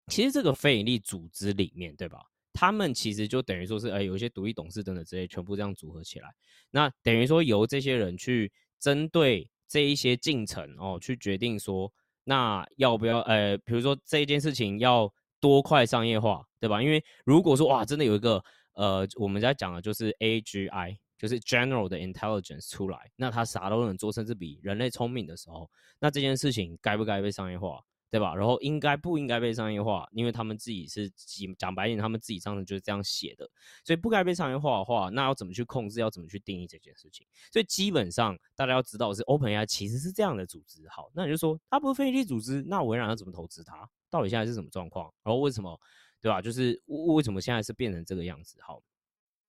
[0.08, 2.20] 其实这个非营利组织里面，对吧？
[2.58, 6.34] 他们其实就等于说是，哎，有一些独立董事等等之类，全部这样组合起来，
[6.72, 11.94] 那等于说由这些人去针对这一些进程哦，去决定说，
[12.24, 15.14] 那要不要，呃，比如说这件事情要。
[15.40, 16.82] 多快商业化，对吧？
[16.82, 18.44] 因为如果说哇，真的有一个
[18.74, 28.34] 呃，我们在讲的就是 AGI，就是 General 的 Intelligence 出来，那它啥都能做，甚至比人类聪明的时候，那这件事情该不该被商业化，对吧？
[28.34, 30.08] 然后应该不应该被商业化？
[30.12, 31.12] 因为他们自己是
[31.58, 33.50] 讲白一点，他们自己上面就是这样写的，
[33.84, 36.00] 所以不该被商业化的话，那要怎么去控制？
[36.00, 37.28] 要怎么去定义这件事情？
[37.52, 40.88] 所以基本上大家要知道是 OpenAI 其实是这样的组织。
[40.90, 43.90] 好，那你就说它不是非营利组织，那微软要怎么投资它？
[44.10, 45.14] 到底现在是什么状况？
[45.24, 45.78] 然后为什么，
[46.22, 46.42] 对吧？
[46.42, 48.58] 就是为什么现在是变成这个样子？
[48.62, 48.82] 好，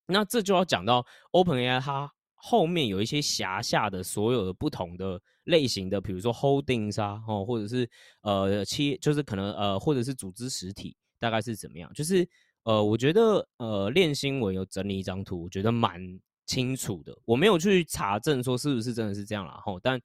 [0.06, 7.88] 那这就要讲到 OpenAI 它后面有一些辖下的所有的不同的类型的，比如说 Holdings 啊，哦，或者是
[8.22, 11.92] 呃企，就是可能呃，或者是组织实体，大概是怎么样？
[11.92, 12.26] 就是
[12.64, 16.00] 呃，我觉得呃，练新闻有整理一张图，我觉得蛮
[16.46, 17.16] 清楚的。
[17.24, 20.00] 我没有去查证说是不是真的是这样了，吼，但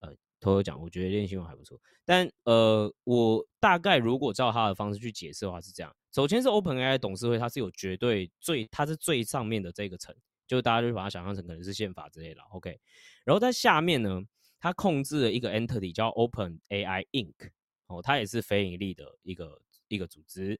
[0.00, 0.14] 呃。
[0.40, 10.12] 偷偷讲，我觉得练新闻还不错，但呃，我大概如果照他的方式去解释的话是这样：首先是 OpenAI 董事会，它是有绝对最，它是最上面的这个层，
[10.46, 12.78] 就大家就把它想象成可能是宪法之类的，OK。
[13.24, 14.20] 然后在下面呢，
[14.60, 17.50] 它控制了一个 entity 叫 OpenAI Inc，
[17.86, 20.58] 哦，它也是非盈利的一个一个组织。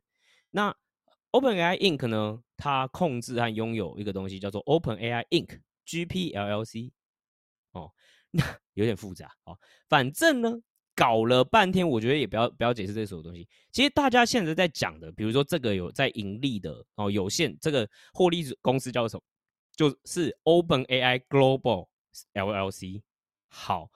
[0.51, 0.75] 那
[1.33, 6.93] OpenAI Inc 呢，它控制和拥有一个东西叫做 OpenAI Inc GPLLC，
[7.73, 7.93] 哦。
[8.35, 8.43] 那
[8.73, 9.55] 有点复杂哦，
[9.91, 10.51] 反正呢，
[10.97, 13.47] 搞了半天，我觉得也不要不要解释这所有东西。
[13.71, 19.23] 其实大家现在在讲的，比如说这个有在盈利的哦，有限这个获利公司叫什么？
[19.75, 21.89] 就是 Open AI Global
[22.35, 23.03] LLC。
[23.49, 23.91] 好，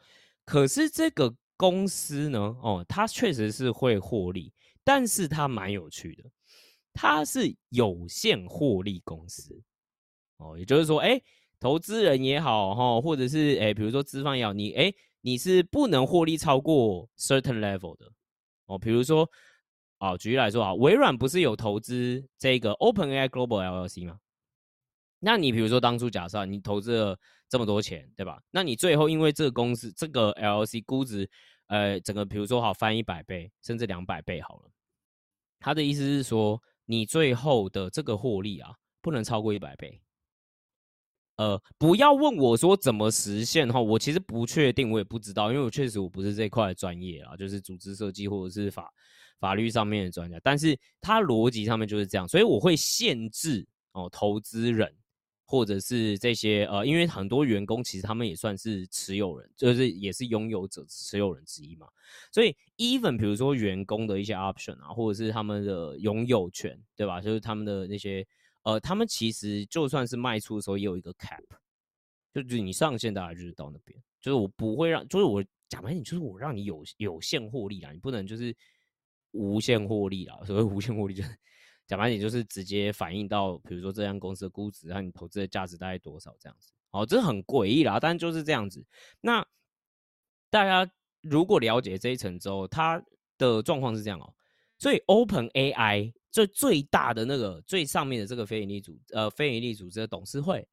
[0.45, 4.53] 可是这个公司呢，哦，它确实是会获利，
[4.85, 6.25] 但是它蛮有趣的，
[6.93, 9.62] 它是有限获利公司。
[10.39, 11.21] 哦，也就是说，哎。
[11.59, 18.12] 投资人也好哈，或者是诶，比如说资方也好，你诶，你是不能获利超过 certain level 的
[18.67, 18.79] 哦。
[18.79, 19.27] 比如说，
[19.97, 24.19] 啊，举例来说啊，微软不是有投资这个 OpenAI Global LLC 吗？
[25.18, 28.40] 那你比如说当初假设你投资了这么多钱，对吧？
[28.50, 31.29] 那你最后因为这个公司这个 L C 估值，
[31.68, 34.70] 呃，整个比如说好翻一百倍甚至两百倍好了，
[35.59, 40.00] 他的意思是说，你最后的这个获利啊，不能超过一百倍。
[41.37, 48.90] 呃，不要问我说怎么实现哈，我其实不确定，我也不知道，因为我确实我不是这块专业啊，就是组织设计或者是法
[49.38, 54.94] 法律上面的专家，但是它逻辑上面就是这样，所以我会限制哦，投资人
[55.46, 61.88] 或者是这些呃，因为很多员工其实他们也算是持有人，就是也是拥有者持有人之一嘛，
[62.30, 67.22] 所以 even 比如说员工的一些 option 啊，或者是他们的拥有权，对吧？
[67.22, 68.26] 就是他们的那些。
[68.62, 71.40] 呃，他们其实就算是卖出的时候也有一个 cap，
[72.35, 78.52] 就是你上限大概就是到那边，就是我不会让，就是我讲白点，就是我让你有有限获利啦，你不能就是
[79.30, 80.40] 无限获利啦。
[80.44, 81.30] 所谓无限获利，就是
[81.87, 86.70] 讲白点，就是直接反映到，比如说这家公司的估值和你投资的价值大概多少这样子。
[86.90, 88.85] 哦，这很诡异啦，但就是这样子。
[89.20, 89.46] 那
[90.51, 93.03] 大家如果了解这一层之后，它
[93.37, 94.33] 的状况是这样哦。
[94.79, 100.66] 所以 Open AI 最最大的那个最上面的这个非营利组呃非营利组织的董事会，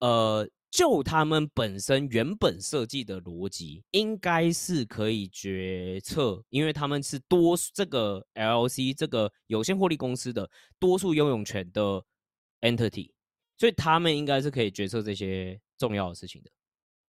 [0.00, 12.04] 呃，就他们本身原本设计的逻辑，应该是可以决策，因为他们是多这个 LC 这个有限获利公司的多数拥有权的
[12.60, 13.10] entity，
[13.58, 16.50] 所以他们应该是可以决策这些重要的事情的。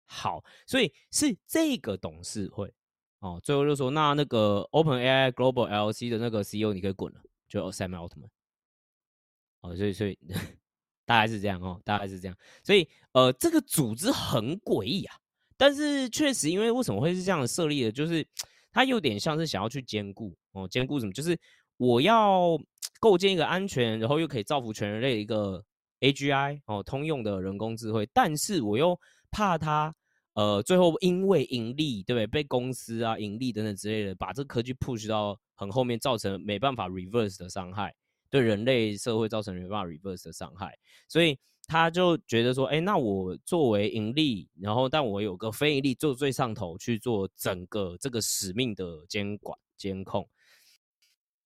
[0.05, 2.73] 好，所以是这个董事会。
[3.19, 8.29] 哦，最后就说那那个 Open AI Global LC 的那个 CEO 你可以滚了，就 Sam Altman。
[9.61, 10.17] 哦，所以所以
[11.05, 12.37] 大概是这样哦，大概是这样。
[12.63, 15.15] 所以呃，这个组织很诡异啊，
[15.57, 18.25] 但是确实因为为什么会是这样设立的，就是
[18.71, 21.11] 它有点像是想要去兼顾哦，兼顾什么？
[21.11, 21.37] 就是
[21.77, 22.59] 我要
[22.99, 25.63] 构建一个安全，然后又可以造福全人类的一个
[25.99, 29.93] AGI 哦，通用的人工智慧，但是我又怕它。
[30.33, 32.25] 呃，最后因为盈利，对不对？
[32.25, 37.93] 被公司啊、盈利等等之类的，把这个科技 push 到很后面，造成没办法 reverse 的伤害，
[38.31, 40.75] 对人类社会造成没办法 reverse 的伤害，
[41.07, 50.27] 所以他就觉得说，哎，那我作为盈利，然后但我有个非盈利做最上头去做整个这个使命的监管监控，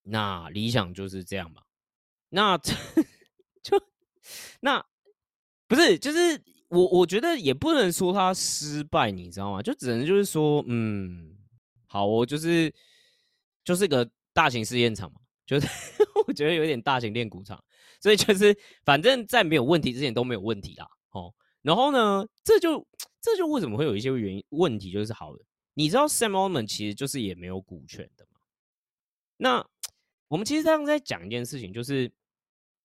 [0.04, 1.64] 那理想就是这样嘛？
[2.30, 2.58] 那
[3.62, 3.84] 就
[4.62, 4.86] 那
[5.68, 6.42] 不是就是。
[6.70, 9.62] 我我觉得也不能说他失败，你知道吗？
[9.62, 11.38] 就只能就是说，嗯，
[11.86, 12.74] 好，我就是
[13.64, 15.68] 就是个大型试验场嘛，就是
[16.28, 17.64] 我觉得有点大型练鼓场，
[18.02, 21.34] 所以就是反正在没有问题之前都没有问题啦，哦。
[21.62, 22.86] 然后呢，这就
[23.22, 28.40] 这就为什么会有一些原因问题，就是好的，你知道 Sam Altman 其实就是也没有股权的嘛。
[29.38, 29.66] 那
[30.28, 32.12] 我们其实这样在讲一件事情，就是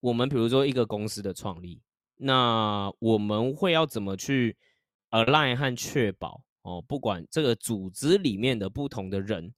[0.00, 1.82] 我们比如说一个公司的创立。
[2.22, 4.54] 那我们会要怎么去
[5.08, 6.82] align 和确保哦？
[6.86, 9.54] 不管这个组织里面的不同的人，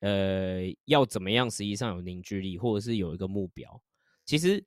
[0.00, 3.82] 呃，要怎么样实际上有凝聚力，或者是有一个目标。
[4.24, 4.62] 其实，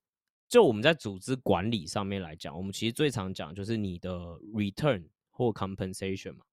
[0.48, 4.10] 就我们在组织管理上面来讲，我们其实最常讲就是你的
[4.54, 6.46] return 或 compensation 嘛，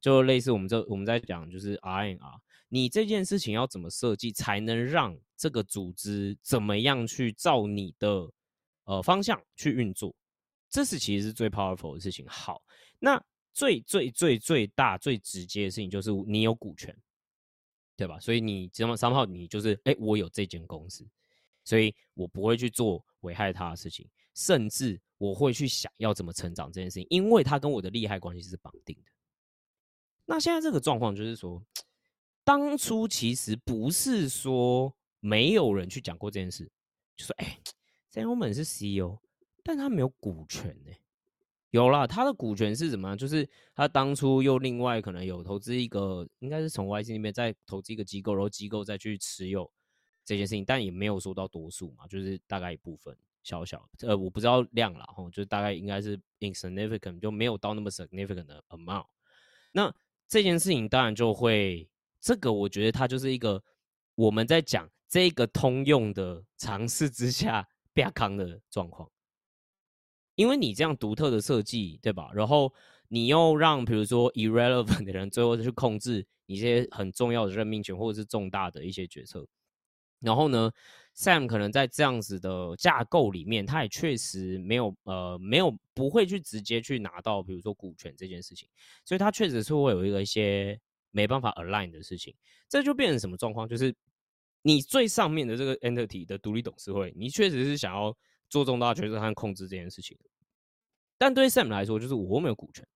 [0.00, 8.28] 就类似我们这我们在讲就是 R N R，你这件事情要怎么设计，才能让这个组织怎么样去照你的
[8.84, 10.14] 呃方向去运作？
[10.68, 12.26] 这是其实是最 powerful 的事情。
[12.26, 12.60] 好，
[12.98, 16.94] 那最最最最大最直接的事情就是你有股权，
[17.96, 18.20] 对吧？
[18.20, 21.06] 所以你这么三号，你就是哎，我有这间公司，
[21.64, 29.10] 所以我不会去做危害他的事情，甚至我会去想要怎么成长这件事情，因为他跟我的利害关系是绑定的。
[30.24, 31.62] 那现在这个状况就是说，
[32.44, 36.70] 当初其实不是说没有人去讲过这件事，
[37.16, 37.58] 就说哎
[38.12, 39.18] ，Sam Altman 是 CEO。
[39.68, 40.92] 但他没有股权呢，
[41.70, 43.16] 有啦，他的股权是什么？
[43.16, 49.70] 就是他当初又另外可能有投资一个，应该是从 YC 那边再投资一个机构，然后机构再去持有
[50.24, 59.06] 这件事情，但也没有说到多数嘛，就是大概一部分小小，呃，我不知道量了哈，就大概应该是 insignificant，就没有到那么 significant 的 amount。
[59.72, 59.94] 那
[60.26, 61.88] 这件事情当然就会，
[62.20, 63.62] 这个我觉得它就是一个
[64.14, 69.10] 我们在讲这个通用的尝试之下 变康的状况。
[70.36, 72.30] 因为你这样独特的设计，对吧？
[72.32, 72.72] 然后
[73.08, 79.46] 你又让比如说 irrelevant 的人最后去控制你这些很重要的任命权或者是重大的一些决策。
[80.20, 80.70] 然后呢
[81.14, 88.68] ，Sam 可能在这样子的架构里面，他也确实没有呃没有不会去直接去拿到比如说股权这件事情，
[89.04, 90.78] 所以他确实是会有一个一些
[91.10, 92.34] 没办法 align 的事情。
[92.68, 93.68] 这就变成什么状况？
[93.68, 93.94] 就是
[94.62, 98.14] 你最上面的这个 entity 的独立董事会，你确实是想要。
[98.48, 100.16] 做重大决策和控制这件事情，
[101.18, 102.86] 但对 Sam 来说，就是我没有股权，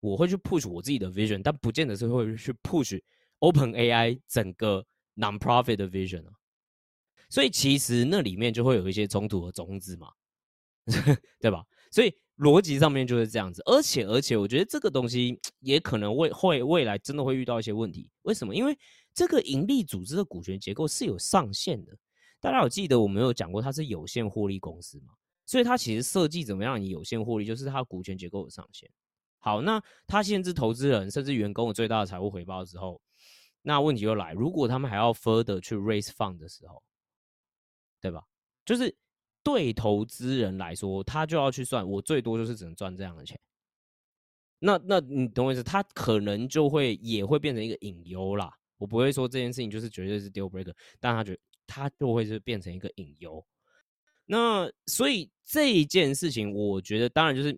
[0.00, 3.00] 我会去 push 我自己的 vision，但不见得是会去 push
[3.40, 4.84] Open AI 整个
[5.16, 6.32] non-profit 的 vision 啊。
[7.28, 10.08] 所以其实那里面就会有一些冲突和种子嘛，
[11.40, 11.64] 对吧？
[11.90, 13.62] 所以逻辑上面就是这样子。
[13.66, 18.08] 而且而且，我觉得这个东西也可能未会未来真的会遇到一些问题。
[18.22, 18.54] 为什么？
[18.54, 18.78] 因为
[19.12, 21.96] 这个盈利组织的股权结构是有上限的。
[22.40, 25.14] 大家有记得我们有讲过，它是有限获利公司嘛？
[25.44, 28.90] 所以它其实设计怎么样你有限获利，就是它股权结构的上限。
[29.38, 33.00] 好，那它限制投资人甚至员工的最大的财务回报之后，
[33.62, 36.82] 那问题就来，如果他们还要 further 去 raise fund 的时候，
[38.00, 38.24] 对吧？
[38.64, 38.94] 就是
[39.42, 43.38] 对投资人来说，他就要去算，我最多就是只能赚这样的钱。
[44.58, 45.62] 那那你懂我意思？
[45.62, 48.52] 他可能就会也会变成一个隐忧啦。
[48.78, 53.44] 我不会说这件事情就是绝对是 deal breaker，但他觉他就会是变成一个隐忧。
[54.26, 57.56] 那所以这一件事情，我觉得当然就是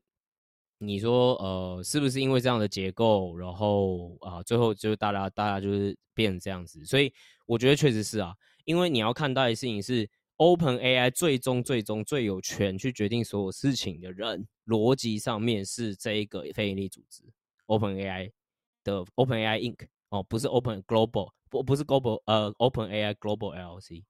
[0.79, 6.85] 你说呃，是不是因为这样的结构，然后啊，最后就大家大家就是变成这样子？
[6.85, 7.13] 所以
[7.47, 8.35] 我觉得确实是啊，
[8.65, 17.25] 因为你要看到的事情是，Open AI 最终最终最有权去决定所有事情的人，逻辑上面是这一个非营利组织
[17.67, 18.31] Open AI
[18.85, 24.05] 的 Open AI Inc 哦，不是 Open Global 不不是 Global 呃 Open AI Global LLC。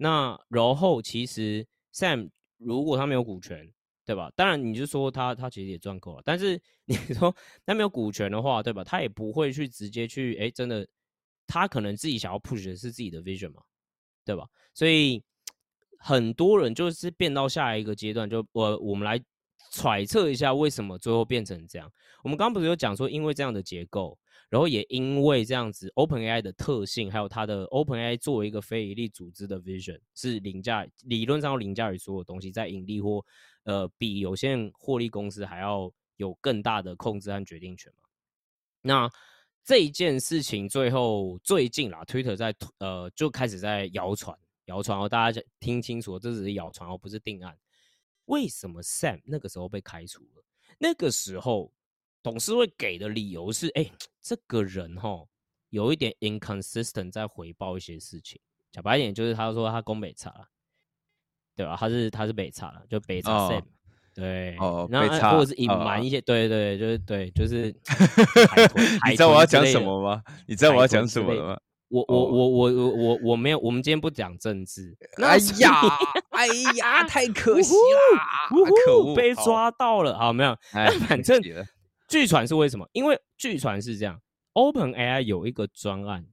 [0.00, 3.68] 那然后其实 Sam 如果他没有股权，
[4.04, 4.32] 对吧？
[4.36, 7.34] 当然你就说他他其实也赚够了，但是 你说
[7.66, 8.84] 他没有股权的话，对吧？
[8.84, 10.86] 他也不会去直接去哎，真的，
[11.48, 13.60] 他可能自己想要 push 的是自己的 vision 嘛，
[14.24, 14.48] 对吧？
[14.72, 15.20] 所以
[15.98, 19.20] 很多人就是变到下一个阶段，就我我们来
[19.72, 21.92] 揣测一下为什么最后变成这样。
[22.22, 24.16] 我们刚刚不是有讲说，因为这样的结构。
[24.50, 33.22] 然后也因为这样子，OpenAI 的特性，还有它的 OpenAI 作为一个非盈利组织的 vision 是凌驾，理论上凌驾于所有东西，在盈利或
[33.64, 38.08] 呃比有限获利公司还要有更大的控制和决定权嘛。
[38.80, 39.10] 那
[39.62, 44.34] 这一件事情最后最近啦，Twitter 在呃就开始在谣传，
[44.64, 47.54] 谣传哦，大家听清楚，这只是谣传哦，不是定案。
[48.24, 50.42] 为什么 Sam 那个时候被开除了？
[50.78, 51.70] 那个时候。
[52.22, 53.90] 董事会给的理由是：哎，
[54.20, 55.24] 这个人哈
[55.70, 58.40] 有一点 inconsistent，在回报一些事情。
[58.70, 60.46] 讲白一点，就是他说他攻北茶了，
[61.56, 61.76] 对吧？
[61.78, 63.62] 他是他是北茶了，就北茶 Sam，
[64.14, 67.74] 对，哦，然后或者是隐瞒一些，对对，就是对，就是
[69.08, 70.22] 你知道我要讲什么吗？
[70.46, 71.60] 你知道我要讲什么了吗？
[71.88, 74.94] 我我我我我我我没有，我们今天不讲政治。
[75.16, 75.80] 哎呀，
[76.32, 76.46] 哎
[76.76, 78.54] 呀，太可惜了，
[78.84, 80.18] 可恶，被抓到了。
[80.18, 80.54] 好，没有，
[81.08, 81.40] 反正。
[82.08, 82.88] 据传是为什么？
[82.92, 84.18] 因为据传是这样
[84.54, 86.26] ，Open AI 有一个专案，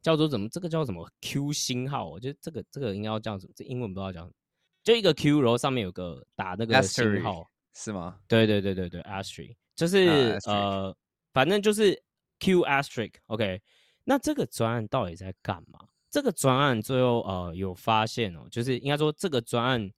[0.00, 0.48] 叫做怎么？
[0.48, 2.08] 这个叫什么 Q 星号？
[2.08, 3.52] 我觉得这个这个应该要叫什么？
[3.54, 4.32] 这英文不知道叫什么，
[4.82, 8.18] 就一个 Q，然后上面有个打那个星号，是吗？
[8.26, 10.96] 对对对对对，Asterisk，就是呃，
[11.34, 12.02] 反正就是
[12.40, 13.12] Q Asterisk。
[13.26, 13.60] OK，
[14.04, 15.80] 那这个专案到底在干嘛？
[16.10, 19.92] 这个专案最后呃有发现哦，就是应该说这个专案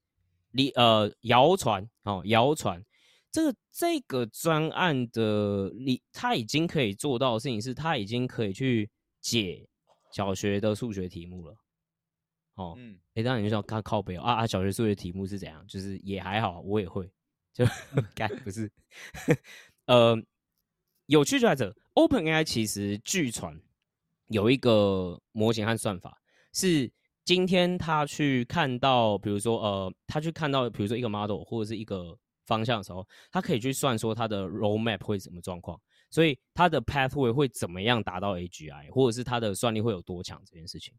[0.51, 2.85] 里呃谣传哦谣传。
[3.33, 9.69] 这个这个专案的你，他已经可以做到的事情是，他已经可以去解
[10.11, 11.57] 小学的数学题目了。
[12.55, 15.65] 哦，嗯，哎，当然你就要看靠背啊啊，小学数学题目是怎样？
[15.69, 17.09] 就是也还好，我也会，
[17.53, 17.65] 就
[18.17, 18.69] 该不是。
[19.87, 20.21] 呃，
[21.07, 23.57] 有趣就在这，OpenAI 其实据传
[24.27, 26.21] 有一个模型和算法，
[26.53, 26.91] 是
[27.25, 32.19] 今天他去看到，比如说呃，他去看到，比如说一个 model 或者是一个。
[32.51, 35.81] 方向的时候，他可以去算说它的 roadmap 会什么状况，
[36.11, 40.93] 所以它的 pathway 会怎么样达到 AGI，或者是它的算力会有多强这件事情。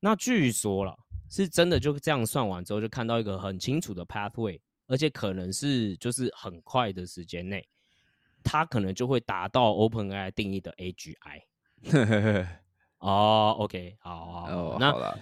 [0.00, 0.94] 那据说了，
[1.30, 7.66] 是真的就这样算完之后，就看到一个很清楚的 pathway，而且可能是就是很快的时间内，
[8.44, 11.40] 它可能就会达到 OpenAI 定义的 AGI。
[13.00, 15.18] 哦，OK，好，那。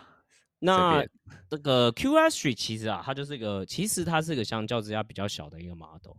[0.64, 1.04] 那
[1.50, 6.16] 这个 QS 其实啊，它就是一个，其实它是一个相较之下比较小的一个 model。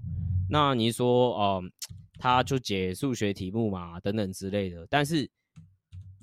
[0.47, 1.63] 那你说，哦，
[2.19, 4.85] 它就解数学题目嘛，等等之类的。
[4.87, 5.27] 但是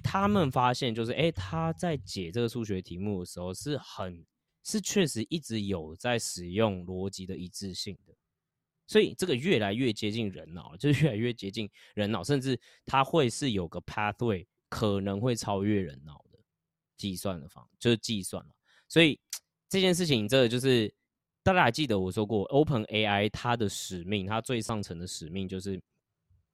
[0.04, 4.24] 他们发现，就是哎，他在解这个数学题目的时候，是很
[4.62, 8.14] 是确实一直有在使用逻辑的一致性的。
[8.86, 16.24] 所以这个越来越接近人脑， 就是越来越接近人脑，甚至它会是有个 pathway 可能会超越人脑。
[17.02, 18.50] 计算的方就是计算了，
[18.86, 19.18] 所以
[19.68, 20.92] 这件事情，这就是
[21.42, 25.82] 大家还记得我说过，Open AI 它的使命，它最上层的使命就是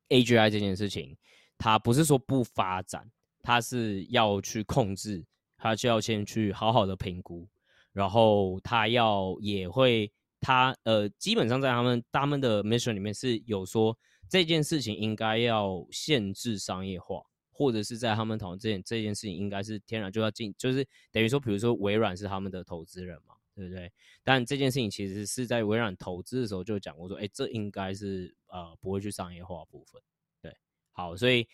[0.09, 1.14] AGI 这件事情，
[1.59, 3.07] 它不是说不发展，
[3.42, 5.22] 它是要去控制，
[5.59, 7.46] 它就要先去好好的评估，
[7.92, 13.94] 然后它要也会，它呃，基本上在他们他们的 mission 里面是有说
[14.30, 17.22] 这件事情应该要限制商业化。
[17.59, 23.92] 或者是在他们讨论这件这件事情，应该是天然就要进，就是等于说，比如说微软是他们的投资人嘛，对不对？
[24.22, 30.00] 但这件事情其实是在微软投资的时候就讲过，说，哎，这应该是呃不会去商业化部分，
[30.40, 30.56] 对，
[30.92, 31.48] 好，所以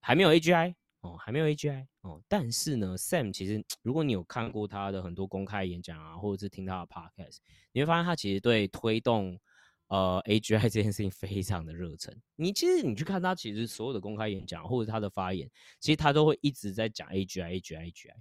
[0.00, 7.38] 还没有 AGI 哦，还没有 AGI 哦，但是呢，Sam 其实如果你有看过他的很多公开演讲啊，或者是听他的 Podcast，
[7.72, 9.40] 你会发现他其实对推动。
[9.88, 12.14] 呃，AGI 这件事情非常的热忱。
[12.34, 18.14] 你其实你去看他，其实所有的公开演讲或者他的发言，其实他都会一直在讲 AGI，AGI，AGI。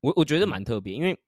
[0.00, 1.18] 我我觉得蛮特别，因为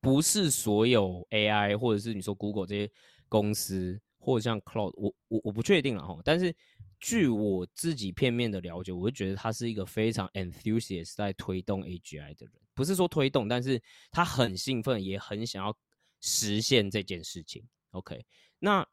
[0.00, 2.90] 不是所有 AI 或者是你说 Google 这些
[3.28, 6.18] 公司或者像 Cloud，我我我不确定了哈。
[6.24, 6.54] 但是
[6.98, 15.76] 据我自己片面的了解，我就觉得他是一个非常 enthusiast 在推动 AGI 的人，不是说推动，但是他很兴奋，也很想要
[16.20, 17.62] 实现这件事情。
[17.92, 18.26] OK，
[18.58, 18.86] 那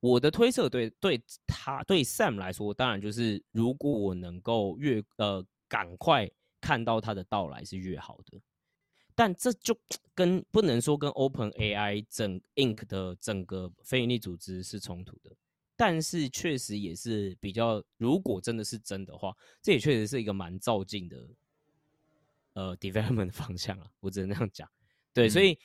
[0.00, 6.30] 我的推测对对他对 Sam 来说，当然就是如果我能够越呃赶快
[6.60, 8.40] 看到他的到来是越好的。
[9.14, 9.78] 但这就
[10.14, 15.30] 跟不能说跟 Open AI 整 Ink 的整个非营利组织是冲突的，
[15.76, 21.28] 但是确实也是比较，如果真的是真的话，这也确实是一个蛮照进的
[22.54, 24.70] 呃 development 方向啊，我只能这样讲。
[25.12, 25.58] 对，所以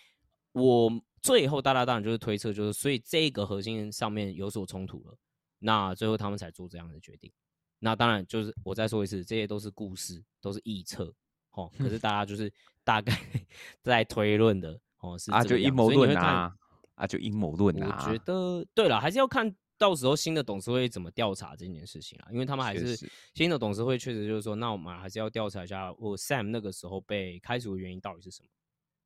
[0.51, 0.89] 我
[1.25, 5.17] 最后大家当然就是推测，就是所以这个核心上面有所冲突了，
[5.57, 7.31] 那最后他们才做这样的决定。
[7.79, 11.11] 那当然就是我再说一次，这些都是故事，都是臆测。
[11.53, 12.51] 哦，可是大家就是
[12.83, 13.11] 大概
[13.81, 16.55] 在推论的哦，是啊，就阴谋论啊，
[16.93, 18.05] 啊，就阴谋论啊。
[18.05, 22.95] 我觉得对了，还是要看到时候新的董事会怎么调查这件事情啊，因为他们还是
[23.33, 28.49] 新的董事会，确实就是说，那我们还是要调查一下，我 Sam 那个时候被开除的原因到底是什么。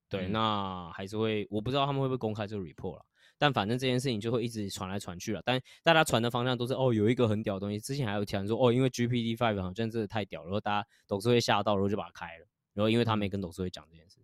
[0.10, 3.06] 对，那还是会，我不知道他们会不会公开这个 report 了，
[3.38, 5.42] 但反正这件事情就会一直传来传去了。
[5.46, 7.80] 但大家传的方向都是哦，有一个很屌的东西。
[7.80, 12.48] 之前还有听说哦，因为 GPT Five 好像真的太屌了，然后大家董事会吓到，然后就把它开了。
[12.74, 14.20] 然后因为他没跟董事会讲这件事，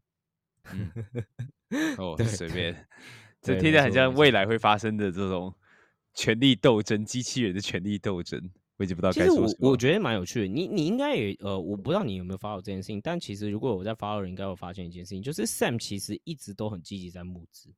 [2.02, 2.88] 哦，随便，
[3.42, 5.54] 这听起来很像未来会发生的这种
[6.14, 8.50] 权力斗争，机器人的权力斗争。
[8.78, 9.56] 我已经不知道该说什么。
[9.60, 10.48] 我我觉得蛮有趣的。
[10.48, 17.74] 你你应该也呃，我不知道你有没有发到这件事情，但其实如果我在发了，应该会发现一件事情，就是 Sam 其实一直都很积极在募资，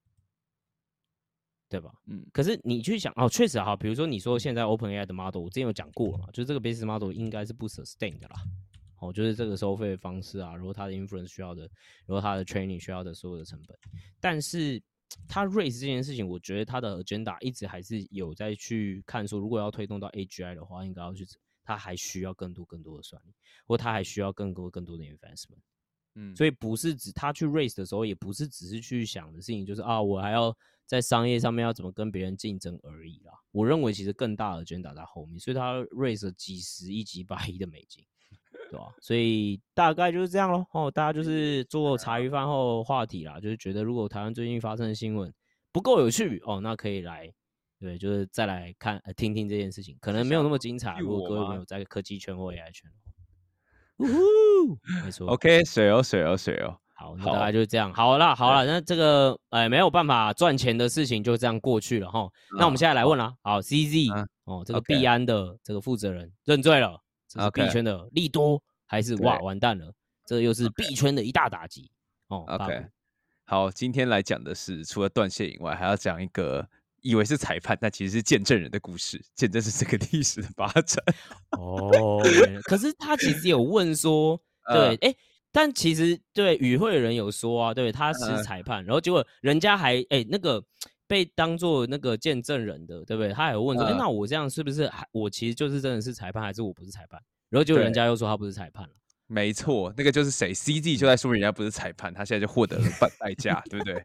[1.70, 1.92] 对吧？
[2.08, 2.26] 嗯。
[2.34, 8.36] 可是你去想哦，确实哈，比如说你说现在 OpenAI 的 model，我之前有讲过了嘛，就是这个 base model 应该是不 sustain 的啦。
[9.00, 11.70] 哦，就是这个收费方式啊，如果它的 influence 需要的，
[12.08, 13.78] 如果它的 training 需要的所有的成本，
[14.20, 14.82] 但是
[15.28, 21.26] 它 raise 这件事情，我觉得他的 agenda 一直还是有在去看说，如果要推动到 AGI 的话，应该要去，
[21.64, 23.34] 他还需要更多更多的算力，
[23.66, 25.60] 或他还需要更多更多的 investment。
[26.16, 30.56] 嗯，所以不是指他去 raise 的时候，也不是只是去想的事情，就是啊，我还要
[30.86, 33.34] 在商业上面要怎么跟别人竞争而已啦。
[33.52, 38.04] 我认为其实更大的 agenda 在后面，所以他 raise 几十亿、几百亿的美金。
[38.70, 38.86] 对吧？
[39.02, 40.66] 所以大概就是这样咯。
[40.72, 40.92] 哦。
[40.92, 45.34] 大家就是做茶余饭后话题啦，就是觉得如果台湾最近发生的新闻
[45.72, 47.32] 不够有趣哦，那可以来，
[47.80, 50.98] 对，就是再来看呃听听这件事情，可能没有那么精彩。
[51.00, 52.90] 如果各位没有在科技圈或 AI 圈，
[53.98, 55.28] 呜呼，没错。
[55.28, 56.78] OK，水哦水哦水哦。
[56.96, 57.94] 好，那大概就是这样。
[57.94, 62.28] 好啦好啦，那这个哎没有办法赚钱的事情就这样过去了哈。
[62.58, 67.00] 那我们现在来问啦，好，CZ 哦，这个币安的这个负责人认罪了。
[67.28, 69.94] 这是币圈的利多，还是哇完蛋了？
[70.26, 71.90] 这又是币圈的一大打击
[72.28, 72.46] 哦。
[72.48, 72.86] OK，
[73.46, 76.68] 好，今天来讲的是除了断线以外，还要讲一个
[77.02, 81.04] 以为是裁判，但其实是见证人的故事，见证是这个历史的发展。
[81.52, 82.22] 哦，
[82.64, 84.42] 可是他其实有问说，
[84.74, 85.16] 对，哎，
[85.52, 90.64] 但其实对与会人有说啊，对，他是裁判，然后结果人家还哎那个。
[91.08, 93.32] 被当做那个见证人的，对不对？
[93.32, 98.90] 他还有问说：“哎，那我这样是不是还我其实就是真的是裁判，还是我不是裁判？”然后就人家又说他不是裁判了。
[99.26, 103.96] 没错，那个就是谁？CZ 就在说明人家不是裁判，他现在就获得了代代价，对不对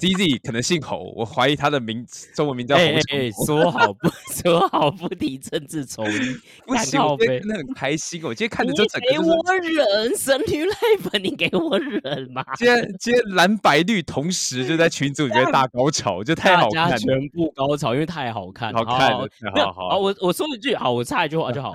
[0.00, 2.82] ？CZ 可能姓侯，我怀疑他的名中文名叫侯。
[2.82, 6.12] 哎，说好不 说好不提政治丑闻，
[6.66, 8.20] 不行，我今天真的很开心。
[8.24, 12.44] 我今天看的就整个给我忍，神女泪粉，你给我忍嘛！
[12.56, 19.12] 今天今天蓝白绿同时就在群组里面大高潮，就太好看，全部高潮，因为太好看，好看，
[19.54, 19.88] 好好。
[19.90, 21.72] 好我我说一句好，我插一句话 就好。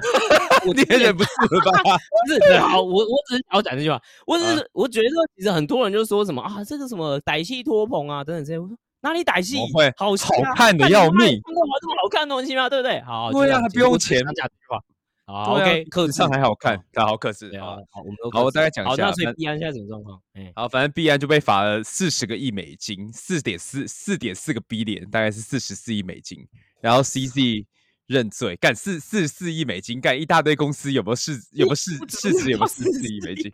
[0.67, 1.97] 我今天忍不住了吧？
[2.27, 4.01] 不是好，我我只是要讲这句话。
[4.25, 5.07] 我只是我觉得
[5.37, 8.08] 其实很多人就说什么啊，这个什么歹气托棚。
[8.09, 9.57] 啊，等等这些，我说哪里歹戏？
[9.95, 11.63] 好好看的要命，看过
[12.01, 12.69] 好看的东西吗？
[12.69, 13.01] 对不对？
[13.01, 14.79] 好，对啊，还不用钱，讲这句话。
[15.25, 17.55] 好，OK，课上还好看，好克制。
[17.59, 19.05] 好，我们都好，我大概讲一下。
[19.05, 20.19] 那所以币安现在什么状况？
[20.33, 26.47] 哎，好，反正币安就被罚了四十个亿美金，四点四四点四个 B 点，大概是四十四亿美金。
[26.81, 27.65] 然后 CZ
[28.07, 33.51] 认罪，干四四十四亿美金，干一大堆公司有没有市有没有市市值有没有四十四亿美金？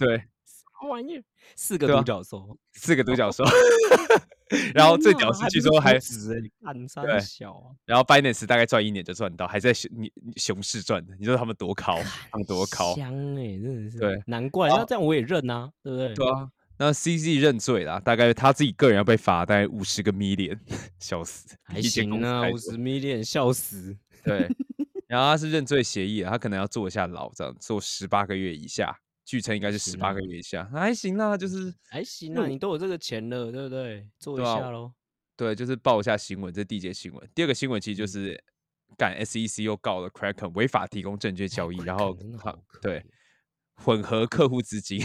[0.00, 0.24] 对，
[0.82, 1.22] 啥玩意？
[1.54, 3.44] 四个独角兽，四个独角兽，
[4.74, 9.90] 然后最屌是据说还对小，然后 Binance 大概赚一年就赚到，还在熊
[10.36, 11.98] 熊市赚的，你说他们多高，
[12.30, 16.14] 他们多高，香哎，真的是，对，难怪，那这样我也认啊，对不对？
[16.14, 20.58] 对啊，那 CZ 认罪啦，大概他自己个人要被罚大概五十个 million，
[20.98, 24.48] 笑死，还行啊，五十 million，笑死，对，
[25.06, 28.96] 然后他是认罪协议，他可能要坐一下牢，这样坐十八个月以下。
[29.32, 34.06] 据称应该是十八个月以下，还行啦，就是还行啊，你都有这个钱了，对不对？
[34.18, 34.92] 做一下喽。
[35.34, 37.30] 对，就是报一下新闻，这是第一节新闻。
[37.34, 38.44] 第二个新闻其实就嗯是
[38.98, 42.14] 干 SEC 又告了 Kraken 违法提供证券交易，然后
[42.82, 43.02] 对
[43.76, 45.00] 混合客户资金，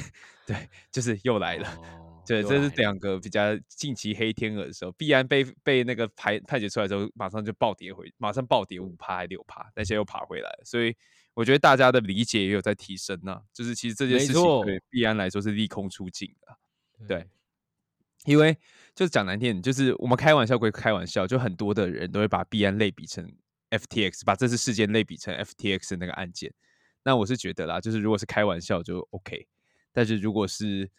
[0.45, 1.69] 对，就是又来了。
[1.69, 10.61] 哦对，这是两个比较近期黑天鹅的时候，必然被被那个排判决出来之后，马上就暴跌回，马上暴跌五趴还六趴，但现在又爬回来了。
[10.65, 10.93] 所以
[11.38, 16.58] 我觉得大家的理解也有在提升呐、就是其实这件事情对必安来说是利空出尽的。
[17.08, 17.30] 对嗯
[18.26, 18.58] 因为
[18.96, 23.32] 就是讲难听点，就是我们开玩笑归开玩笑，就很多的人都会把币安类比成
[23.70, 26.52] FTX，把这次事件类比成 FTX 的那个案件。
[27.04, 29.48] 那我是觉得啦，就是如果是开玩笑就 OK，
[29.94, 30.90] 但是如果是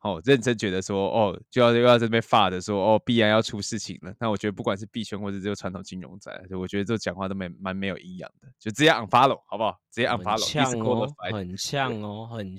[0.00, 9.78] 哦认真觉得说哦就要又要这边发的说哦必然要出事情了，那我觉得不管是币圈或者这个传统金融在，就我觉得这讲话都蛮蛮没有营养的，就直接 unfollow 好不好？
[9.90, 12.56] 直接很 unfollow，呛哦，很像哦，很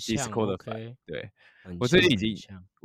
[1.05, 1.29] 对。
[1.79, 2.35] 我最近已经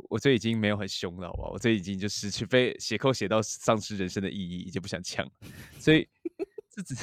[0.09, 1.49] 我这已经没有很凶了，好不好？
[1.51, 5.27] 我这已经就失去被写扣写到丧失人生的意义，已经不想呛，
[5.79, 6.07] 所以
[6.69, 6.93] 这只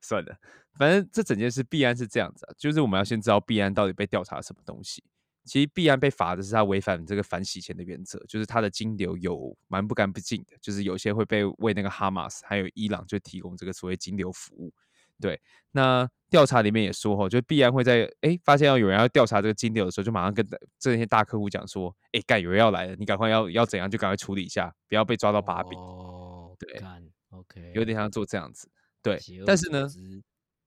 [0.00, 0.34] 算了，
[0.78, 5.04] 反正这整件事必然是这样子啊，就是我们要先知道必安到底被调查什么东西。
[5.44, 14.72] 其实必然被罚的是他违反这个反洗钱的原则，就是他的金流有蛮不干不净的，就是有些会被为那个哈马斯还有伊朗就提供这个所谓金流服务。
[15.20, 15.40] 对，
[15.70, 20.44] 那调查里面也说哈，就必然会在哎发现要有人要调查这个金流的时候，就马上跟
[20.78, 26.82] 这些大客户讲说，哎，干有人要来了，你赶快要要怎样就赶快处理一下，不要被抓到把柄，哦，对
[27.30, 28.68] ，OK，有点像做这样子。
[29.02, 29.86] 对但是呢，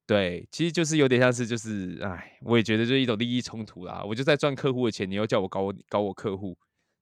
[0.08, 4.02] 对，其实就是有点像是就是，哎，我也觉得就是一种利益冲突啦。
[4.06, 6.58] 我就在赚客户的钱，你又叫我搞我搞我客户，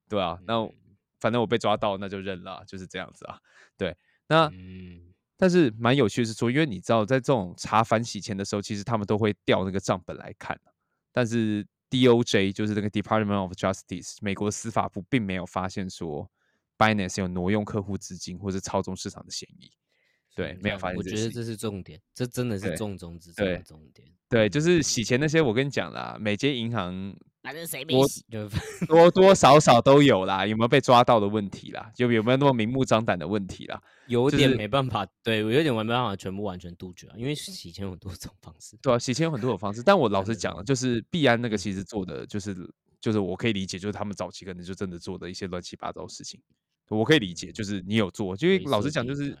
[0.08, 0.74] 对啊，那嗯
[1.20, 3.38] 反正我被抓到，那就认了啊，就是这样子啊。
[3.78, 3.96] 对，
[4.26, 5.00] 那嗯，
[5.36, 10.72] 但是蛮有趣的是说，因为你知道，在这种查反洗钱的时候，其实他们都会调那个账本来看啊
[11.12, 16.28] 但是 DOJ 就是那个 Department of Justice 美国司法部，并没有发现说
[16.76, 19.70] Binance 有挪用客户资金或者操纵市场的嫌疑。
[20.36, 24.06] 对没有发现我觉得这是重点，这真的是重中之重的重点。
[24.28, 28.48] 对，就是洗钱那些，我跟你讲啦，每间银行反正谁我没洗就
[28.86, 33.80] 多多少少都有啦，有没有被抓到的问题啦，就有没有那么明目张胆的问题啦。
[34.08, 38.76] 有点就是没办法，对我有点没办法全部完全杜绝啊，因为洗钱有很多种方式。
[38.82, 42.54] 对啊，洗钱有很多种方式，但我老实讲了，就是币安那个嗯其实做的就是
[43.00, 46.40] 就是我可以理解，就是他们早期可能就真的做的一些乱七八糟的事情，
[46.88, 49.36] 我可以理解，就是你有做，因为老实色讲，就是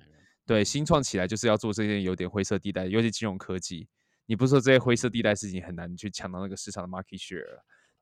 [0.46, 3.88] 对新创起来就是要做这些有点灰色地带，尤其金融科技，
[4.26, 7.44] 你不说这些灰嗯色地带事情很难去抢到那个市场的 market share，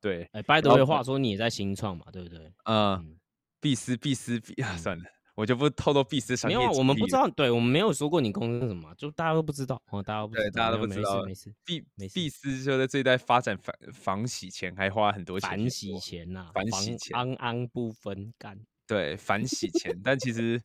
[0.00, 2.52] 对，哎，by the 然后 way，话说你也在新创嘛，对不对？
[2.66, 3.18] 呃，嗯，
[3.60, 11.52] 必思必思必啊， 算了，我就不透露必思商没有啊，业机密了我们不知道，对我们没有说过你公司是什么啊，就大家都不知道，哦，大家都不对知道，大家都不知道没事
[11.96, 18.58] 没事，必思就在这一代发展反防洗钱，还花很多钱去反洗做钱呐，反洗钱安安不分干。
[18.86, 20.60] 对，反洗钱，但其实，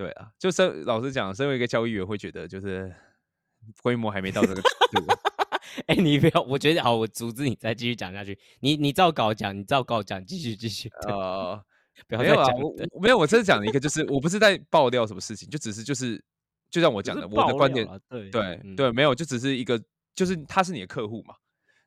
[0.00, 2.90] 对啊，就身老实讲，身为一个交易员，会觉得就是
[3.82, 5.12] 规模还没到这个程度。
[5.88, 8.38] 哎、你不要，我觉得好，我阻止你再继续讲下去。
[8.60, 10.88] 你你照稿讲，你照稿讲，继续继续。
[11.04, 11.62] 对呃，
[12.08, 16.24] 不要再没有啊，我讲我没有，我真的讲了一个，就是我不是在爆料什么事情，就只是就是
[16.70, 19.78] 就像我讲的，我的观点，对对、嗯对，没有，就只是一个，
[20.14, 21.34] 就是他是你的客户嘛，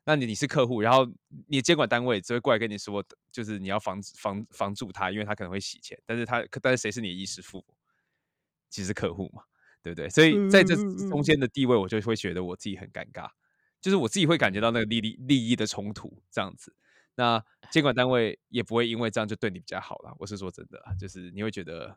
[0.04, 1.04] 那你你是客户，然后
[1.48, 7.74] 你的监管单位只会过来跟你说，就是你要防止防防住他，因为他可能会洗钱，但是他可但是谁是你的衣食父母？
[8.74, 9.44] 其实是客户嘛，
[9.84, 10.10] 对不对？
[10.10, 10.74] 所以在这
[11.08, 13.28] 中间的地位，我就会觉得我自己很尴尬，
[13.80, 16.74] 就是我自己会感觉到那个利利利益的冲突这样子。
[17.14, 20.12] 那监管单位也不会因为这样就对你比较好了。
[20.18, 21.96] 我是说真的啦，就是你会觉得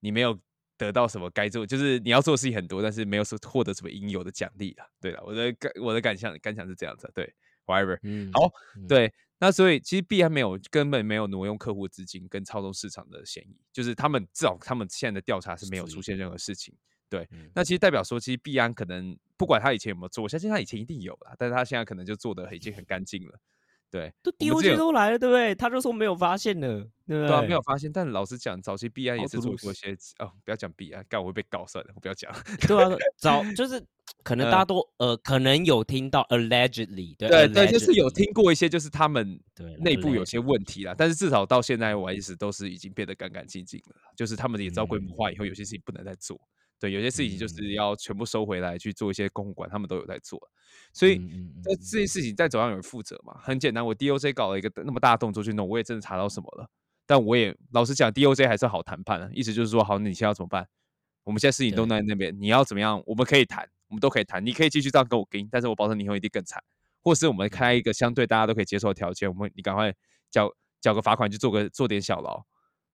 [0.00, 0.36] 你没有
[0.76, 4.88] 得到什么该做，就是你要做的事情很多，但是没有说获得什么应有的奖励啦。
[5.00, 7.32] 对了，我的感我的感想感想是这样子啊，对
[7.68, 7.98] ，whatever。
[8.02, 16.74] 嗯好，嗯对，那所以其实币安没有根本没有挪用客户资金跟操纵市场的嫌疑，就是他们至少他们现在的调查是没有出现任何事情。
[17.08, 23.38] 对，嗯那其实代表说，其实币安可能不管他以前有没有做，我相信他以前一定有啦，但是他现在可能就做的已经很干净了。
[23.90, 25.54] 对，都我们之前 DOJ 都来了，对不对？
[25.54, 27.90] 他就说没有发现呢，对不对啊，没有发现。
[27.90, 32.30] 但老实讲，早期币安也是做过一些哦，不要讲币安，干我会被告算了，我不要讲。
[32.66, 33.82] 对啊，早 就是
[34.24, 46.38] 可能呃大家都呃，可能有听到 allegedly，对对对，就是有听过一些，就是他们对内部有些问题啦，但是至少到现在为止都是已经变得干干净净了，就是他们也知道规模化以后，有些事情不能再做，
[46.78, 50.40] 对，有些事情就是嗯要全部收回来去做一些公管，他们都有在做，
[50.92, 51.16] 所以
[51.62, 56.68] 这这些事情在走上有人负责嘛，很简单，我 DOJ 搞了一个那么大的动作去弄，我也真的查到什么了，
[57.06, 60.66] 但我也老实讲，DOJ 还是好谈判的，意思就是说，好，那你现在要怎么办？
[61.24, 63.02] 我们现在事情都在那边，你要怎么样？
[63.04, 66.62] 我们可以谈，我们都可以谈，你可以继续这样跟我跟，但是我保证你以后一定更惨。
[67.00, 69.94] 或是我们开一个相对大家都可以接受的条件，我们你赶快
[70.30, 72.44] 缴缴个罚款去做个做点小劳，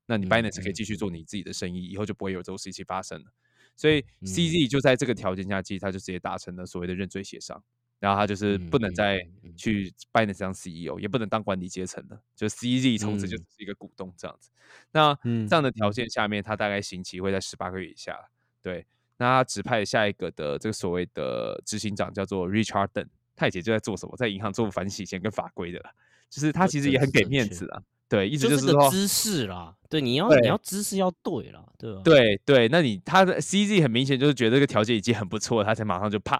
[0.07, 3.32] 那你嗯 Binance 可以嗯继续做你自己的生意，以后就不会有这种事情发生了。
[3.74, 7.61] 所以嗯 CZ 就在这个条件下，其实他就直接达成了所谓的认罪协商，
[7.99, 9.26] 然后他就是不能再
[9.57, 14.51] 去 Binance 当 CEO，也不能当管理阶层了，就 CZ 从此就是一个股东这样子。
[14.92, 18.16] 那嗯这样的条件下面，他大概刑期会在十八个月以下。
[18.62, 18.86] 对，
[19.24, 25.90] 那他指派下一个的这个所谓的执行长叫做 Richard Dunn，他以前就在做什么，在银行做反洗钱跟法规的啦，
[26.28, 27.82] 就是他其实也很给面子啊。
[28.06, 32.02] 对，一直就是是说，个姿势啦，对，你要你要知识要对啦，对吧？
[32.04, 36.38] 对对，那你他的 CZ 很明显就是觉得这个条件已经很不错了，他才马上就啪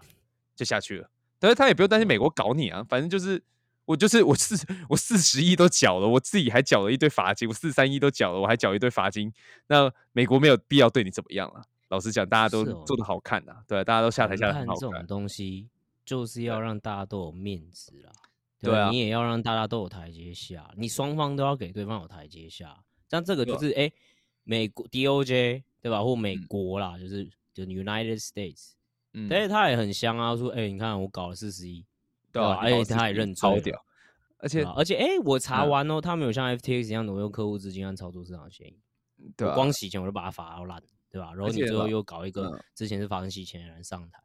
[0.55, 1.09] 就下去了。
[1.39, 3.43] 但是他也不用担心美国搞你啊，反正就是
[3.87, 4.55] 我就是我四
[4.91, 9.33] 我四十亿都缴了，我自己还缴了一堆罚金，我四三亿都缴了，我还缴一堆罚金。
[9.69, 11.63] 那美国没有必要对你怎么样了。
[11.95, 15.07] 老实讲，大家都做的好看呐、对，大家都下台谈下的很好看这种。
[15.07, 15.69] 东西
[16.05, 16.61] 就是要。
[16.61, 18.11] 让大家都有面子啦，
[18.61, 18.99] 对啊你。
[18.99, 22.77] 也要让大家都有台阶下，你双方都要给对方有台阶下。
[23.09, 23.93] 像这个就是哎、诶
[24.43, 26.47] 美国 DOJ 对吧，或美嗯。
[26.49, 28.73] 国啦，就是就 United States，
[29.13, 31.85] 嗯，但是他也很香啊，说哎、你看我搞了四十亿，
[32.33, 33.85] 对啊，而且他也认超屌，
[34.39, 35.71] 而且而且哎、诶我查嗯。
[35.71, 38.81] 完哦，他没有像 FTX 一样挪用客户资金和操作市场嫌疑，
[39.37, 39.73] 对光。
[39.73, 40.83] 洗钱我就把他罚到烂，
[41.15, 41.33] 对吧？
[41.33, 44.21] 然后你最后又搞一个嗯之前是罚人洗钱的人上台，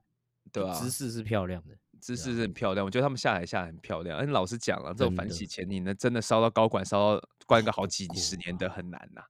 [0.51, 1.77] 对啊，姿势是漂亮的。
[1.99, 4.17] 姿势是很漂亮，我觉得他们下台下来很漂亮。
[4.17, 9.21] 而且老实讲了，这种反洗钱，你能真的烧到高管，烧到关个好几十年的很难呐、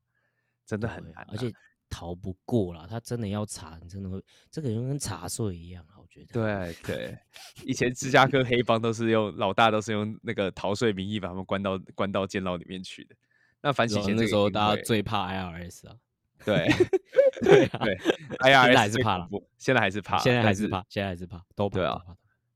[0.65, 1.51] 真的很难、而且
[1.89, 6.27] 逃不过啦，他真的要查，你真的会，这个人跟查税一样啊，我觉得。
[6.31, 7.17] 对对，
[7.65, 13.15] 以前芝加哥黑帮都是用老大都是用那个逃税名义把他们关到关到监牢里面去的。
[13.61, 15.97] 那反洗钱这个那时候大家最怕 IRS 啊，
[16.45, 16.67] 对
[17.41, 17.97] 对啊，对
[18.39, 22.01] 哎呀，现在还是怕了不，现在还是怕，现在还是怕，现在还是怕，都怕，对啊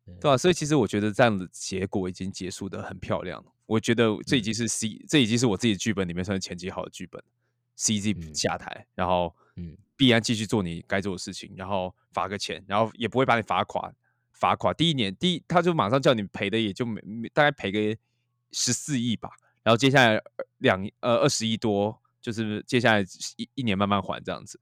[0.06, 3.52] 对对啊，所以其实我觉得这样的结果已经结束的很漂亮了。
[3.66, 7.24] 我觉得这已嗯经是 C，、这已经是我自己的剧本里面算是前期好的剧本。
[7.78, 13.92] CZ 嗯下台，然后嗯必然继续做你该做的事情，然后罚个钱，然后也不会把你罚垮，
[14.34, 14.72] 罚垮。
[14.74, 17.98] 第一年，第一他就马上叫你赔的，也就没没大概赔个
[18.52, 19.32] 十四亿吧。
[19.64, 20.22] 然后接下来
[20.58, 23.06] 两呃二十亿多，就是接下来
[23.38, 24.60] 一一年慢慢还这样子。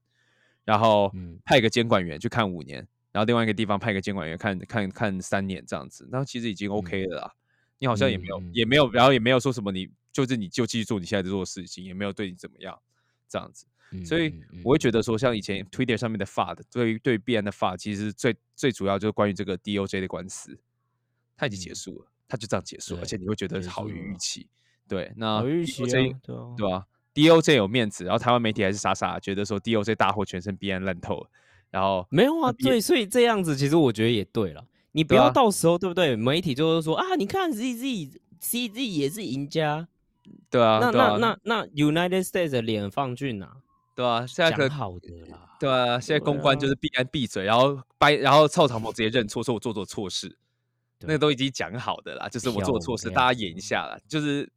[0.64, 1.10] 然后
[1.44, 7.34] 派一个监管员去看五年，然后另外一个地方派一个监管员看看看三年这样子，那其实已经 OK 了啦。
[7.78, 12.78] 你好像也没有、也没有，然后也没有说什么你就是你就继续做你现在在做的事情，也没有对你怎么样
[13.28, 13.66] 这样子。
[13.94, 14.32] 嗯所以
[14.64, 20.58] 我会觉得说，像以前 Twitter 上面的 FUD，对于对于币安的 FUD，其实最最主要就是关于这个 DOJ 的官司，
[21.36, 24.48] 它已经结嗯束了，它就这样结束了，而且你会觉得好于预期。
[24.88, 31.30] 对，那好预期对吧、DOJ 有面子，然后台湾媒体还是傻傻觉得说 DOJ 大获全胜，必然烂透了，
[31.70, 34.64] 然后没有啊，对，所以这样子其实我觉得也对了。
[34.92, 36.14] 你不要到时候对不对？
[36.16, 39.88] 媒体就是说啊，你看 ZZ CZ 也是赢家，
[40.50, 43.56] 对啊，那啊那那那 United States 的脸放去哪？
[43.94, 50.36] 对啊，现在可讲好的啦，对啊，现在公关就是必然闭嘴，然后掰，然后臭长毛直接认错，说我做错错事，
[51.00, 54.50] 那个都已经讲好的啦，就是我做错事，大家演一下啦，就是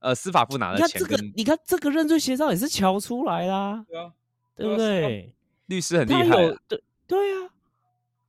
[0.00, 4.12] 呃司法部拿你看这的钱跟个，你看这个认罪协商也是瞧出来啦，对啊，
[4.56, 5.34] 对不对？
[5.66, 6.36] 律师很厉害
[6.68, 7.50] 对对啊，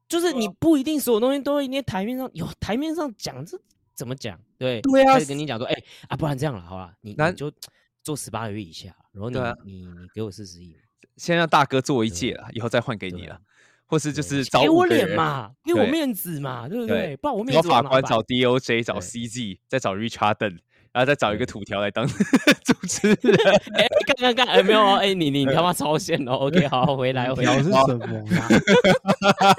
[0.07, 3.59] 就是你不一定所有东西都一定台面上有台面上讲，这
[3.93, 4.39] 怎么讲？
[4.57, 5.76] 对对啊跟你讲说，哎、
[6.07, 7.51] 啊，不然这样了，好了，你那你就
[8.03, 10.76] 做十八个月以下，然后你、啊你你给我四十亿，
[11.18, 13.39] 先让大哥做一届了，以后再换给你了
[13.86, 17.18] 或是就是找给我脸嘛，给我面子嘛，对不对对？
[17.18, 20.59] 不然我面子法官找 DOJ 找 CG，再找 Richard
[20.98, 22.08] 然后再找一个土条来当
[22.66, 23.38] 主持人，
[23.78, 27.54] 哎，看看看，哎，没有哦，哎，你你他妈超线哦，OK，好，回来回来。
[27.54, 28.24] 条是，什么啦？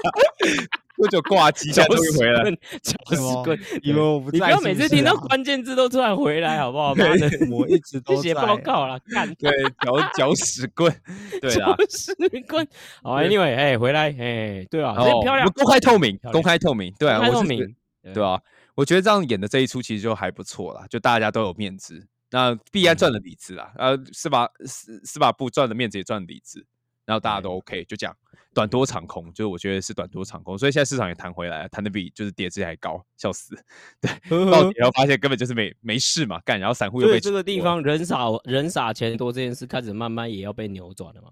[0.97, 2.43] 多久挂机，现在终于回来？
[2.43, 2.51] 了。
[2.83, 6.93] 九十么棍，以为我不在你不要每次听到关键字都突然回来，好不好？
[6.93, 9.33] 妈的，我一直去都写报告了，干。
[9.35, 10.93] 对，搅搅屎棍，
[11.39, 11.73] 对啦。
[11.77, 12.13] 九十
[12.49, 12.67] 棍。
[13.01, 17.75] 好，Anyway，哎，回来，哎，对啊，然后这漂亮，公开透明，公开透明，对啊，公开我是觉透明，
[18.13, 18.37] 对啊，
[18.75, 22.07] 我觉得这样演的这一出其实就还不错啦，就大家都有面子。
[22.31, 26.63] 那必然赚了里子啦，呃，司法司司法部赚了面子也赚了里子，
[27.03, 28.15] 然后大家都 OK，就这样，
[28.53, 33.57] 短多长空，就是我觉得是短多长空，所以现在市场也弹回来了，弹的比就是跌之前还高，笑死。
[33.99, 34.11] 对，
[34.51, 41.29] 到底然后发现根本就是没没事嘛，干，然后散户又被这个地方人傻人傻钱多这件事开始慢慢也要被扭转了嘛。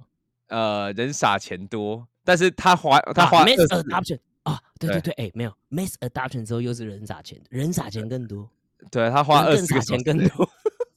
[0.47, 5.13] 呃人傻钱多，但是他花他啊花，mass 20 adoption 啊，对对对。
[5.13, 5.51] 对，哎，没有。
[5.69, 8.49] Mass adoption 之后又是人傻钱，人傻钱更多，
[8.91, 10.49] 对他花二十个小时钱更多，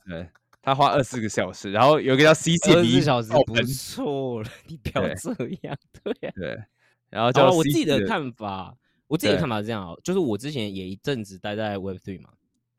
[0.07, 0.29] 对，
[0.63, 5.31] 他 花二十个小时，然后有个叫 C C 二十小时不错了，你不要这
[5.63, 6.33] 样，对啊。
[6.37, 6.65] 对，
[7.09, 8.77] 然后好叫，我自己的看法，
[9.09, 12.31] 我自己的看法是这样哦，就是我之前也一阵子待在 Web Three 嘛，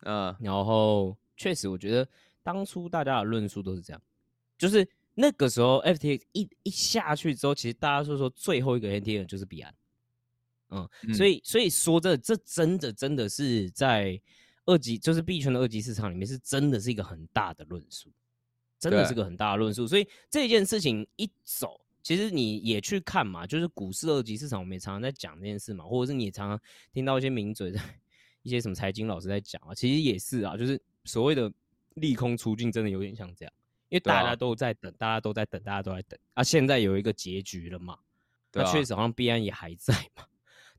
[0.04, 0.36] 嗯。
[0.40, 2.08] 然后确实我觉得
[2.44, 4.02] 当初大家的论述都是这样，
[4.58, 9.74] 就是那个时候 FTX 一一下去之后，其实大家说说最后一个 NTN 就是币安，
[10.72, 14.20] 嗯，所以所以说这这真的真的是在
[14.66, 18.10] 二级就是币圈的二级市场里面是真的是一个很大的论述，
[18.80, 19.86] 真的是个很大的论述。
[19.86, 26.60] 所以这件事情一走，其实你也去看嘛，就是股市二级市场，我们也常常在讲这件事嘛，或者是你也常常
[26.94, 27.82] 听到一些名嘴在
[28.44, 31.52] 一些什么财经老师在讲啊，其实也是啊，就是所谓的
[31.96, 33.54] 利空出尽，真的有点像这样。
[33.90, 36.42] 因为大家都在等，大家都在等，大家都在等啊！
[36.42, 37.98] 现在有一个结局了嘛？
[38.54, 40.24] 那确实好像币安也还在嘛？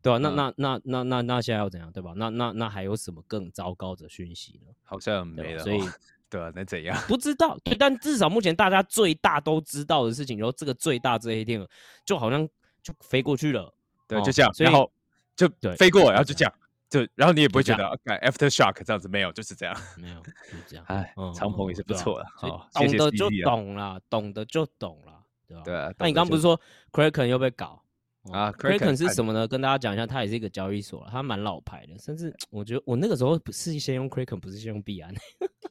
[0.02, 0.18] 对吧？
[0.18, 1.90] 那那那那那那现在要怎样？
[1.92, 2.12] 对吧？
[2.16, 4.72] 那那那还有什么更糟糕的讯息呢？
[4.82, 5.62] 好像没了。
[5.62, 5.80] 所以
[6.28, 6.96] 对啊，那怎样？
[7.08, 7.56] 不知道。
[7.62, 11.66] 对，但至少目前大家最大都知道的事情，然后这个最大这一天
[12.04, 12.48] 就好像
[12.82, 13.72] 就飞过去了。
[14.08, 14.50] 对，就这样。
[14.58, 14.90] 然后
[15.36, 16.52] 就飞过，然后就这样。
[16.90, 17.84] 就然后你也不会觉得
[18.20, 20.28] ，after shock 这样子没有，就是这样，没有，就
[20.58, 20.84] 是这样。
[20.88, 22.26] 哎，长鹏也是不错的，
[22.74, 25.62] 懂得就懂了，懂得就懂了，对吧？
[25.64, 25.90] 对啊。
[25.96, 27.82] 那你刚刚不是说 Kraken 又被搞
[28.30, 29.48] 啊？Kraken 是什么呢？
[29.48, 35.14] 跟大家讲一下，它也是一个交易所，它蛮老牌的，甚至我觉得我那个时候不是先用 Kraken，不是先用币安，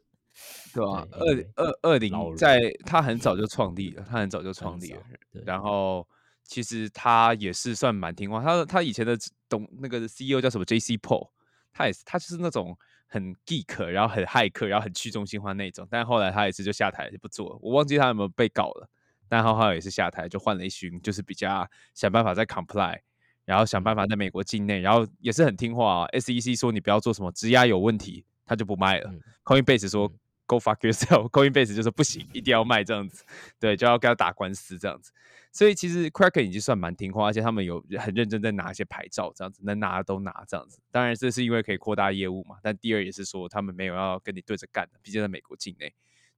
[0.74, 1.08] 对吧？
[1.12, 5.02] 二二二零在它很早就创立了，它很早就创立了，
[5.46, 6.08] 然后。
[6.44, 10.98] 其实他也是算蛮听话，他他以前的董那个 CEO 叫什么 J.C.
[10.98, 11.30] Paul，
[11.72, 12.78] 他也是他就是那种
[13.08, 15.88] 很 geek，然后很骇客，然后很去中心化那种。
[15.90, 18.90] 但后来他也是就下台就不做了，我忘记他有没有被告了。
[19.32, 23.00] 但浩浩也是下台，就换了一群，就是比较想办法在 comply，
[23.46, 26.08] 然后想办法在美国境内，然后也是很听话啊。
[26.12, 29.10] SEC 说你不要做什么质押有问题，他就不卖了。
[29.46, 30.12] Coinbase 说
[30.48, 33.24] Go fuck yourself，Coinbase 就说不行，一定要卖这样子，
[33.58, 35.14] 对，就要跟他打官司这样子。
[35.54, 40.82] 所以其实 Kraken 已经算蛮听话，而且他们有很认真在拿一些牌照，这样子能拿的都拿这样子。
[40.92, 42.58] 当然这是因为可以扩大业务嘛。
[42.62, 45.94] 但第二也是说他们没有要跟你对着干的，毕竟在美国境内。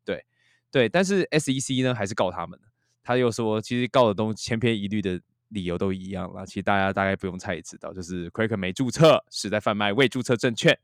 [0.05, 0.23] 对
[0.69, 2.67] 对，但是 SEC 呢还是告他们的。
[3.03, 6.45] 他又说其实告的东千篇一律的理由都一样了。
[6.45, 10.77] 其实大家大概不用猜也知道，就是 Kraken 没注册，是在贩卖未注册证券，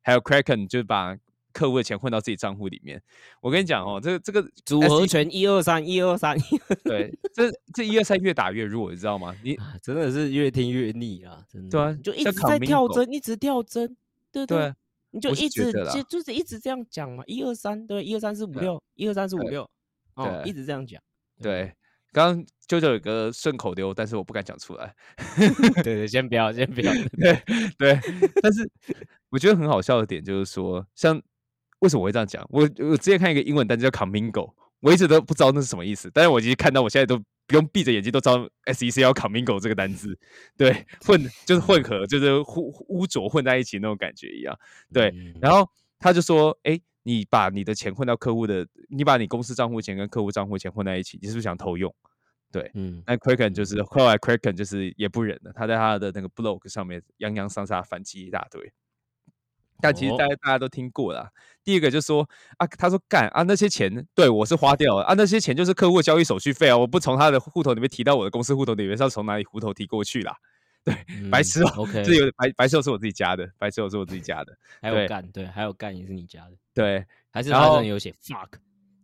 [0.00, 1.16] 还有 Kraken 就把。
[1.50, 3.02] 客户的钱混到自己账户里面，
[3.40, 6.36] 我跟你讲哦，这个这个组合拳一二三一二三，
[6.84, 9.34] 对，这这一二三越打越弱，你知道吗？
[9.42, 11.70] 你真的是越听越腻啊，真的。
[11.70, 13.96] 对啊，就一直在跳针，一直跳针，
[14.30, 14.72] 对对，
[15.10, 19.68] 你就一直就就是一直这样讲嘛，一二三，对，一二三四五六，一二三四五六，
[20.14, 21.02] 哦，一直这样讲。
[21.42, 21.72] 对，
[22.12, 24.94] 刚刚舅舅有个顺口溜，但是我不敢讲出来。
[25.82, 26.92] 对对， 先不要，先不要。
[27.18, 27.42] 对
[27.78, 28.00] 对，
[28.42, 28.70] 但是
[29.30, 31.22] 我觉得很好笑的点就是说，像。
[31.80, 32.44] 为什么我会这样讲？
[32.50, 36.10] 我我之前看一个英文单词叫 “commingo”，我一直都不知道那是什么意思。
[36.12, 37.16] 但是我已经看到，我现在都
[37.46, 40.18] 不用闭着眼睛都知道 “SEC” 要 “commingo” 这个单词。
[40.56, 44.58] 对，混就是混合，就是污污浊混在一起那种感觉一样。
[44.92, 45.70] 对，然后
[46.00, 46.76] 他就说：“哎，
[47.08, 51.94] 你把你的钱混到客户的，你把你公司账户钱跟客户账户钱混在一起，你是不是想偷用？”
[52.52, 58.70] 对，嗯，那 Kraken 就是后来 Kraken 就是也不忍了，他在他的那个 blog 上面洋洋洒洒反击一大堆。
[59.80, 61.30] 但其实大家大家都听过了。
[61.62, 70.36] 第一个就说啊，他说干啊，那些钱对我是花掉了啊，那些钱就是客户交易手续费啊，我不从他的户头里面提到我的公司户头里面，是要从哪里户头提过去啦？
[70.84, 70.94] 对，
[71.30, 78.48] 白痴哦，OK，这有白白痴是我自己加的，白痴是我自己加的，还有干对，还有干也是你加的，对，还是他有写 fuck，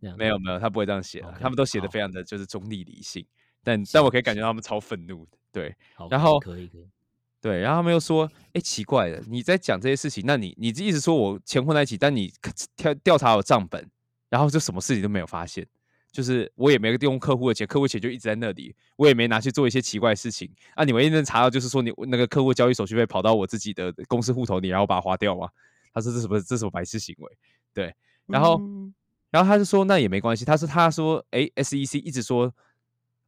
[0.00, 3.26] 没有没有，他不会这样写，他们都写的非常的就是中立理性，
[3.62, 5.74] 但但我可以感觉到他们超愤怒的，对，
[6.10, 6.88] 然后可以可以。
[7.40, 12.32] 对，然后他们又说：“哎，奇怪了，你在讲这些事情，那你你一直说我钱混在一起，但你
[12.74, 13.86] 调调查我账本，
[14.30, 15.66] 然后就什么事情都没有发现，
[16.14, 20.84] 就是我也没用客户的钱，客户钱就一直在那里，我也没拿去做一些奇怪的事情啊。
[20.84, 25.48] 你们一能查到就是说你那个客户交易手续费跑到我自己的公司户头里，然后把它花掉吗？
[25.92, 27.30] 他说这什么这什么白痴行为？
[27.74, 27.92] 对，
[28.26, 28.60] 然后
[29.30, 32.54] 然后他就说那也没关系，他说他说哎，SEC 一直说。”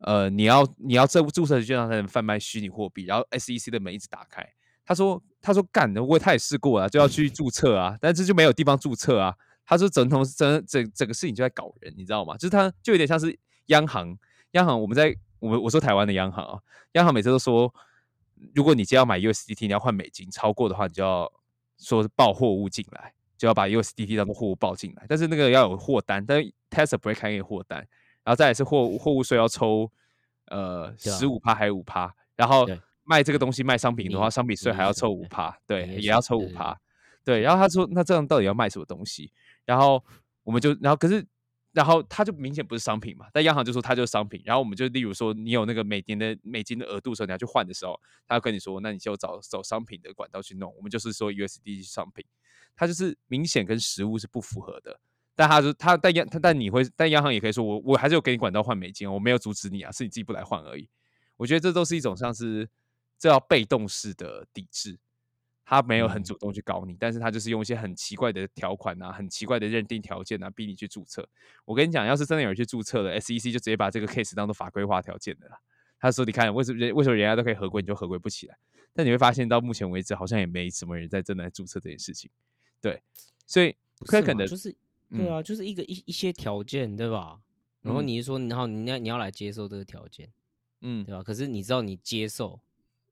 [0.00, 4.46] 呃，你要你要这注册券商才能贩卖虚拟货币，然后 SEC 的门一直打开。
[4.84, 9.34] 他说他说干的，我他也试过了，就要去注册啊，但是就没有地方注册啊。
[9.66, 12.36] 他说整同整整整个事情就在搞人，你知道吗？
[12.36, 13.36] 就是他就有点像是
[13.66, 14.16] 央行，
[14.52, 16.58] 央行我们在我我说台湾的央行啊，
[16.92, 17.72] 央行每次都说，
[18.54, 21.30] 如果你今天要买 USDT，你要换美金，超过的话你就要
[21.78, 27.78] 说报货物进来，就要把 USDT 当做货物报进来，但是那个要有货单，但是 Tesla 不会开给货单。
[28.24, 29.90] 然后再来是货货物税要抽，
[30.46, 32.12] 呃，十五趴还是五趴？
[32.34, 32.66] 然后
[33.04, 36.76] 卖这个东西卖商品的话，商品税还要抽五趴，对，也要抽五趴，
[37.24, 37.40] 对。
[37.40, 39.30] 然后他说，那这样到底要卖什么东西？
[39.66, 40.02] 然后
[40.42, 41.26] 我们就，然后可是，
[41.72, 43.26] 然后他就明显不是商品嘛。
[43.34, 44.40] 但央行就说它就是商品。
[44.46, 50.74] 然后我们就例如说，你有那个每年的美金的额度时候，你要去换的时候，他要跟你说，那你就找找商品的管道去弄。
[50.76, 52.24] 我们就是说 USD 商品，
[52.74, 54.98] 它就是明显跟实物是不符合的。
[55.34, 60.88] 但他说他但央他但你会但央行也可以说我我还是有给你管道换美金，我没有阻止你啊，是你自己不来换而已。
[61.36, 62.66] 我觉得这都是一种像是
[63.18, 64.98] 这叫被动式的抵制，
[65.68, 71.28] 他没有很嗯主动去搞你，但是他就是用一些很奇怪的条款啊、很奇怪的认定条件啊，逼你去注册。
[71.64, 75.58] 我跟你讲，要是真的有人去注册了，SEC 就直接把这个 case 当做法规化条件的啦。
[75.98, 78.56] 他说：“你看，为什么人为什么人家都可以合规，你就合规不起来？”
[78.94, 82.30] 但你会发现，到目前为止，好像也没什么人在真的在注册这件事情。
[82.80, 83.02] 对，
[83.46, 84.74] 所以不是 Kraken 的就是
[85.10, 87.40] 对啊，就是一个一一些条件，对吧？
[87.80, 90.30] 然后嗯你是说，然后你要你要来接受这个条件，
[90.82, 91.22] 嗯对吧？
[91.22, 92.60] 可是你知道你接受，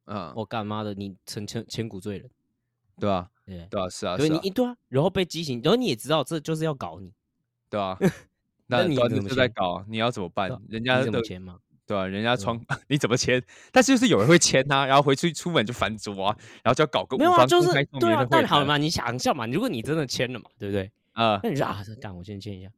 [0.05, 2.31] 嗯，我干妈的，你成千千古罪人，
[3.01, 3.81] 对啊，对对。
[3.81, 7.13] 啊，是啊，所以你一对啊，然后被激醒，然后你也知道这就是要搞你，
[7.71, 7.97] 对啊。
[8.67, 10.49] 那你怎么签搞，你要怎么办？
[10.71, 11.59] 人家你怎么的签嘛？
[11.87, 13.43] 对啊，人家对窗 你怎么签？
[13.71, 17.71] 但是就是有人会签啊、然后回去出门就翻桌啊，然后就要搞个没有啊，就是
[18.01, 20.91] 对啊但好了嘛，你想一下嘛，如果你真的签了嘛，对不对？
[21.13, 22.75] 啊，那你说啊，这干我先签一下，对，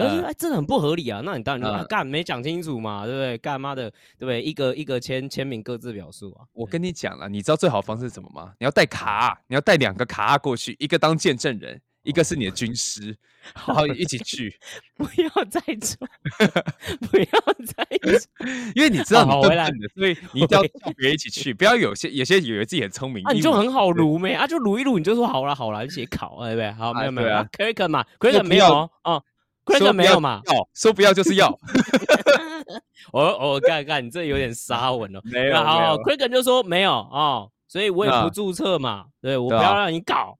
[0.00, 3.38] 然后就嗯说哎，真的很不合理啊，那你当然就干没讲清楚嘛，对不对？
[3.38, 4.42] 干妈的，对不对？
[4.42, 8.52] 一个一个签签名各自表述啊，我跟你讲了，你知道最好的方式是什么吗？
[8.58, 13.16] 你要带卡，你要带两个卡过去，一个当见证人，一个是你的军师，
[13.66, 14.54] 然后一起去，
[14.96, 16.08] 不要再说，
[17.10, 17.24] 不要
[17.66, 17.84] 再
[18.18, 18.20] 说。
[18.74, 26.72] 因为你知道你笨笨的，所以你一定要回叫别人一起去，不要有些有些以为自己很聪明，啊，你就很好撸没啊，就撸一撸，你就说好了好了，一起考，对不对？
[26.72, 29.22] 好，没有没有对啊 c r a k e n 嘛说，Craken 不要没有哦，
[29.66, 31.48] 哦说，Craken 不要没有嘛，要说不要就是要，
[33.12, 35.20] 我我看看，你这有点沙文哦。
[35.24, 40.36] 没有那好没有，Craken 就说没有哦，所以我也啊不注册嘛，对我不要让你搞，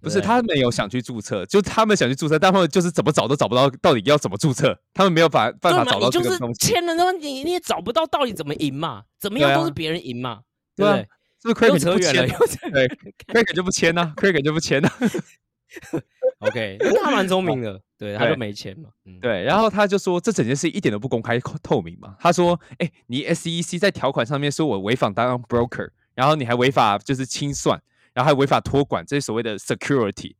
[0.00, 5.72] 不是他们有想去注册，就他们想去注册，但他们就是怎么找都找不到到底要怎么注册，他们没有办办？
[5.74, 10.40] 法找到就是这个东西，签了，然后你你也找不到到底怎么赢嘛，怎么样都是别人赢嘛，
[10.76, 11.06] 对？
[11.42, 12.26] 是不是又 Craig 就不签啊？
[12.26, 12.88] 又扯对
[13.28, 14.90] ，Craig 就不签呐，Craig 就不签呐。
[16.40, 22.14] OK，那 他蛮聪明的，对，他就对没钱嘛，嗯，对，然后他就说这整件事一点都不公开 透明嘛。
[22.20, 27.80] 他说，哎，你 SEC 在条款上面说我违反当 broker，然后你还违法就是清算，
[28.12, 30.34] 然后还违法托管这些所谓的 security。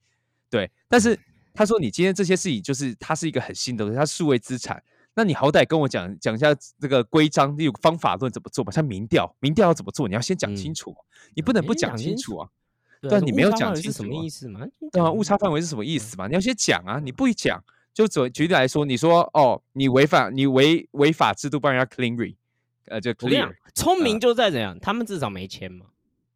[0.51, 1.19] 对，但是
[1.55, 4.83] 他说你今天这些事情就是它是一个很新的东西，它是数位资产。
[5.15, 8.71] 那你好歹跟我讲讲一下这个规章，例如方法论怎么做吧？
[8.71, 10.07] 像民调，民调要怎么做？
[10.07, 10.97] 你要先讲清嗯楚嘛，
[11.35, 12.47] 你不能不先讲清楚啊。
[12.47, 12.53] 对
[13.03, 14.61] 这对啊你没有讲清楚什么意思嘛？
[14.93, 16.27] 对啊，误差范围是什么意思嘛？
[16.27, 22.35] 你要先讲啊，你不讲，就举举例来说，你说哦，你违反你违违法制度帮人家 clean re，
[22.87, 25.87] 呃，就我跟你讲 clear，，聪明就在怎样，他们至少没签嘛，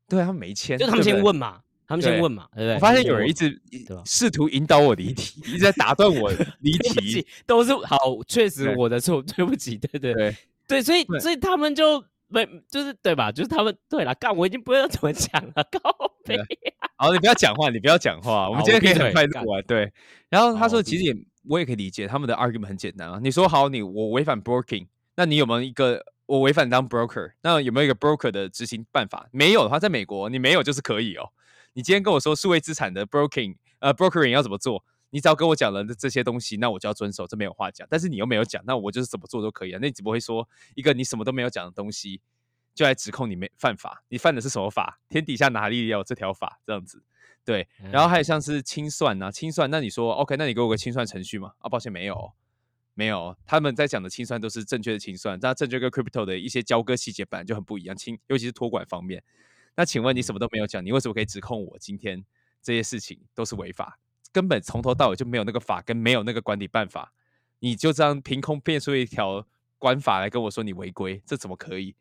[0.09, 1.03] 对啊，他们没签，就他们。
[1.05, 2.75] 先问嘛，他们先对问嘛，对不对？
[2.75, 3.61] 我发现有人一直
[4.05, 6.31] 试图引导我离题，一直在打断我
[6.61, 7.99] 离题。，都是好，
[8.29, 10.37] 确实我的错，对不起，对对对，
[10.69, 13.31] 对，所以所以他们就没就是对吧？
[13.31, 16.47] 就是他们对了，干我已经不知道怎么讲了， 靠背对
[16.97, 19.63] 好，你不要讲话，你不要讲话，我们今天可以很快录完。
[19.65, 19.93] 对，
[20.29, 21.15] 然后他说，其实也
[21.49, 23.19] 我也可以理解他们的 argument 很简单啊。
[23.23, 27.33] 你说好，你我违反 broking，那你有没有一个我违反当 broker？
[27.43, 29.29] 那有没有一个 broker 的执行办法？
[29.33, 31.31] 没有的话，在美国你没有就是可以哦。
[31.73, 34.85] 你今天跟我说数位资产的 broking，呃，brokering 要怎么做？
[35.11, 37.87] 你只要跟我讲了这这些东西，那我就要遵守，这没有话讲。
[37.91, 39.79] 但是你又没有讲，那我就是怎么做都可以啊。
[39.81, 42.21] 那你只不会说一个你什么都没有讲的东西，
[42.75, 44.05] 就来指控你没犯法？
[44.09, 45.01] 你犯的是什么法？
[45.09, 46.61] 天底下哪里有这条法？
[46.65, 47.03] 这样子，
[47.45, 47.69] 对。
[47.91, 51.53] 然后还有像是清算啊，清算，那你说 OK，那你给我个清算程序嘛？
[51.59, 52.33] 啊，抱歉，没有哦，
[52.95, 53.37] 没有哦。
[53.45, 59.23] 他们在讲的清算都是正确的清算，但正确跟 crypto 的一些交割细节本来就很不一样，清尤其是托管方面。
[59.75, 62.25] 那请问你什么都没有讲，你为什么可以指控我今天
[62.63, 63.99] 这些事情都是违法？
[64.33, 67.13] 根本从头到尾就没有那个法跟没有那个管理办法，
[67.61, 69.47] 你就这样凭空变出一条
[69.79, 71.95] 官法来跟我说你违规，这怎么可以？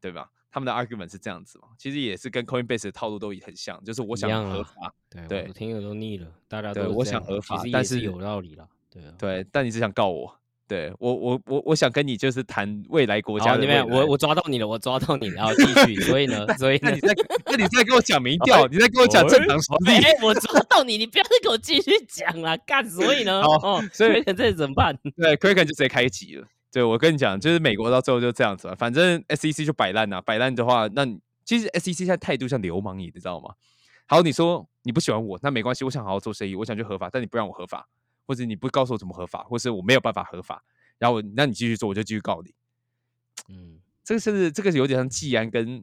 [0.00, 0.30] 对吧？
[0.50, 1.68] 他们的 argument 是这样子嘛？
[1.76, 9.14] 其实也是跟 Coinbase 的套路都很像，就是我想合法，对对我听了都腻了，大家都我想合法但是有道理了，对啊。
[9.18, 13.78] 对，但你只想告我，对我我我我想跟你就是谈未来国家好，的未来。
[13.78, 16.00] 那边我我抓到你了，我抓到你了，然后 继续。
[16.02, 17.14] 所以呢，所以呢那你，在
[17.46, 22.86] 那你在跟我讲民调， 你在跟我讲正常实力，哎，我抓到你，你不要再给我继续讲了，干。
[22.88, 23.48] 所以呢，好
[23.78, 24.94] 哦，所以这这怎么办？
[25.16, 26.46] 对，Quicken 就直接开机了。
[26.70, 33.54] 对我跟你讲，就是美国到最后就这样子了，反正 SEC 就摆烂呐，摆烂的话，那你其实 SEC 现在态度像流氓，你知道吗？
[34.06, 37.86] 好，你说你不喜欢我，那没关系，我想好好做生意，我想去合法，但你不让我合法，
[38.28, 40.62] 或者你不告诉我怎么合法，或是我没有办法合法，
[40.98, 42.54] 然后我那你继续做，我就继续告你。
[43.48, 45.82] 嗯，这个是这个有点像季安跟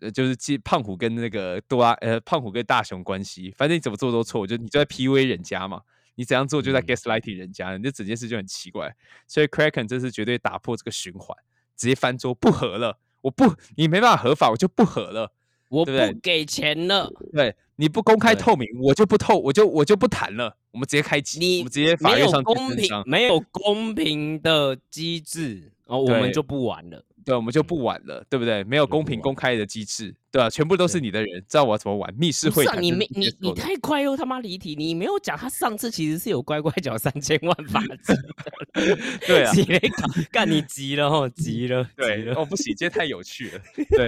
[0.00, 5.82] 呃，就是季胖虎跟那个多拉呃胖虎跟大雄关系，反正你怎么做都错，我就你就在 PUA 人家嘛，
[6.14, 8.96] 你怎样做就在嗯 gaslighting 人家，你这整件事就很奇怪。
[9.28, 11.36] 所以 Kraken 这次绝对打破这个循环，
[11.76, 15.34] 直接翻桌不合了，我不你没办法合法，我就不合了。
[15.68, 17.10] 我不给钱了。
[17.32, 27.02] 对，你不公开透明，我就不透，我就我就不谈了，我们直接开机，你我们直接法没有院上公平，没有公平的机制哦，我们就不玩了。
[27.24, 28.62] 对，我们就不玩了，对不对？
[28.64, 32.82] 没有公平公开的机制，对吧、全部都是你的人，知道我怎么玩，密室会谈。
[32.82, 38.12] 你没你你太快又他妈离题，你没有讲他上次其实是有乖乖缴三千万法则
[38.74, 43.60] 的，对啊，急了搞干你急了哦，急了，急对，了哦，不行，今天太有趣了。
[43.88, 44.06] 对，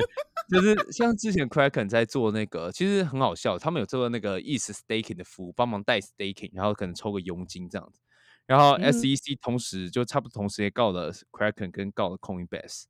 [0.49, 8.01] 就是像之前 Kraken 在做那个，其实很好笑，他们有做那个意思 staking 的服务，帮忙带 staking，然后可能抽个佣金这样子。
[8.47, 12.85] 然后嗯 SEC 同时就差不多同时也告了 Kraken 跟告了 Coinbase。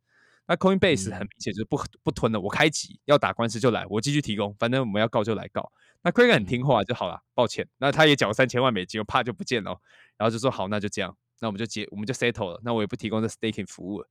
[0.47, 5.73] 那 Coinbase 很嗯明显就是不不吞了，我开启要打官司就来，我继续提供，反正我们要告就来告。
[6.03, 9.81] 那 Kraken 很听话就好了，抱歉，那他也缴三千万美金，我怕就不见了哦，
[10.19, 14.09] 然后就说好，那就这样，那我们就结，我们就 settle 了，那我也不提供这 staking 服务了。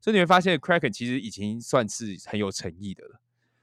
[0.00, 3.20] 所以你会发现，Kraken 其实已经算是很有诚意的了。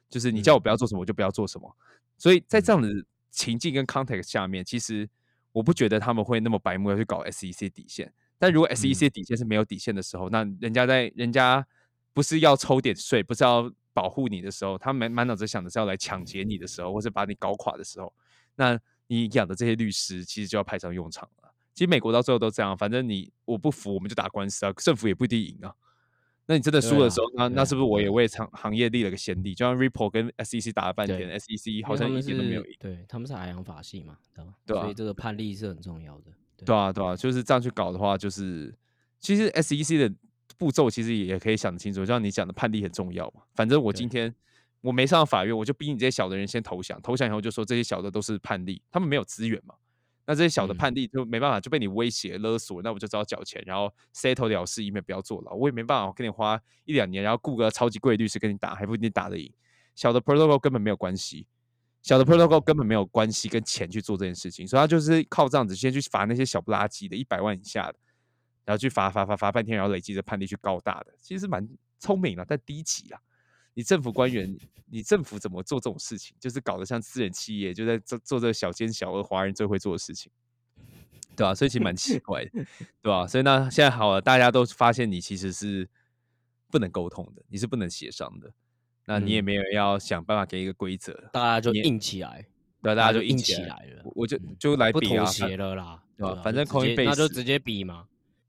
[0.09, 1.75] 就是你叫我不要做什么，我就不要做什么。
[2.17, 2.89] 所以在这样的
[3.31, 5.09] 情境跟 context 下面，其实
[5.51, 8.13] 我不觉得他们会那么白目要去搞 SEC 底线。
[8.37, 11.65] 但如果 SEC 底线是没有底线的时候，那人家在人家
[12.13, 18.13] 不是要抽点税，不是要保护你的时候，他满满脑子想的是要来抢劫你的时候，或者把你搞垮的时候，
[18.55, 21.51] 那你养的这些律师其实就要派上用场了。
[21.73, 25.73] 其实美国到最后都这样，反正你我不服，我们就打官司啊，政府也不一定赢啊。
[26.47, 29.55] 那你真的输的时候，那那是不是我也为行行业立了个先例？
[29.55, 32.75] 就像 Ripple 跟 SEC 打了半天，SEC 好像一点都没有赢。
[32.79, 34.53] 对，他们是海洋法系嘛，对吧？
[34.65, 36.25] 对啊所以这个判例是很重要的。
[36.57, 38.73] 对对啊，对啊，就是这样去搞的话，就是
[39.19, 40.15] 其实 SEC 的
[40.57, 43.41] 步骤其实也可以想得清楚，就像你讲的判例很重要嘛。
[43.55, 44.33] 反正我今天
[44.81, 49.73] 我没上法院，我就逼你这些小的人先投降，投降以后就说这些小的都是判例，他们没有资源嘛。
[50.27, 55.53] 那这些小的嗯判例就没办法，就被你威胁勒索，那我就只好缴钱，然后 settle 了事，以免不要坐牢。
[55.53, 59.53] 我也没办法，我跟你花一两年，然后雇个超级贵律师跟你打，还不一定打得赢。
[59.95, 61.47] 小的 protocol 根本没有关系，
[62.01, 67.95] 小的 protocol 根本没有关系跟钱去做这件事情，所以他就是靠这样子先去罚那些小不拉几的，一百万以下的，
[68.65, 71.67] 然后去罚罚罚罚半天，然后累积着判例去告大的，其实蛮
[71.99, 73.21] 聪明了，但低级啊。
[73.75, 74.57] 你政府官员，
[74.87, 76.35] 你政府怎么做这种事情？
[76.39, 80.31] 就是搞得像私人企业，就在做做这小奸小恶，华人最会做的事情，
[81.35, 82.51] 对吧、所以其实蛮奇 怪的，
[83.01, 85.87] 对吧、所以那现在好了，大家都发现你其实是
[86.71, 88.49] 不能沟通的，你是不能协商的，
[89.05, 92.47] 那你也嗯没有要想办法给一个规则，大家就硬起来，
[92.81, 98.07] 对啊，大家就硬硬起来了我我就嗯就来不妥协了啦，对吧啊反正就直接那就直接比嘛。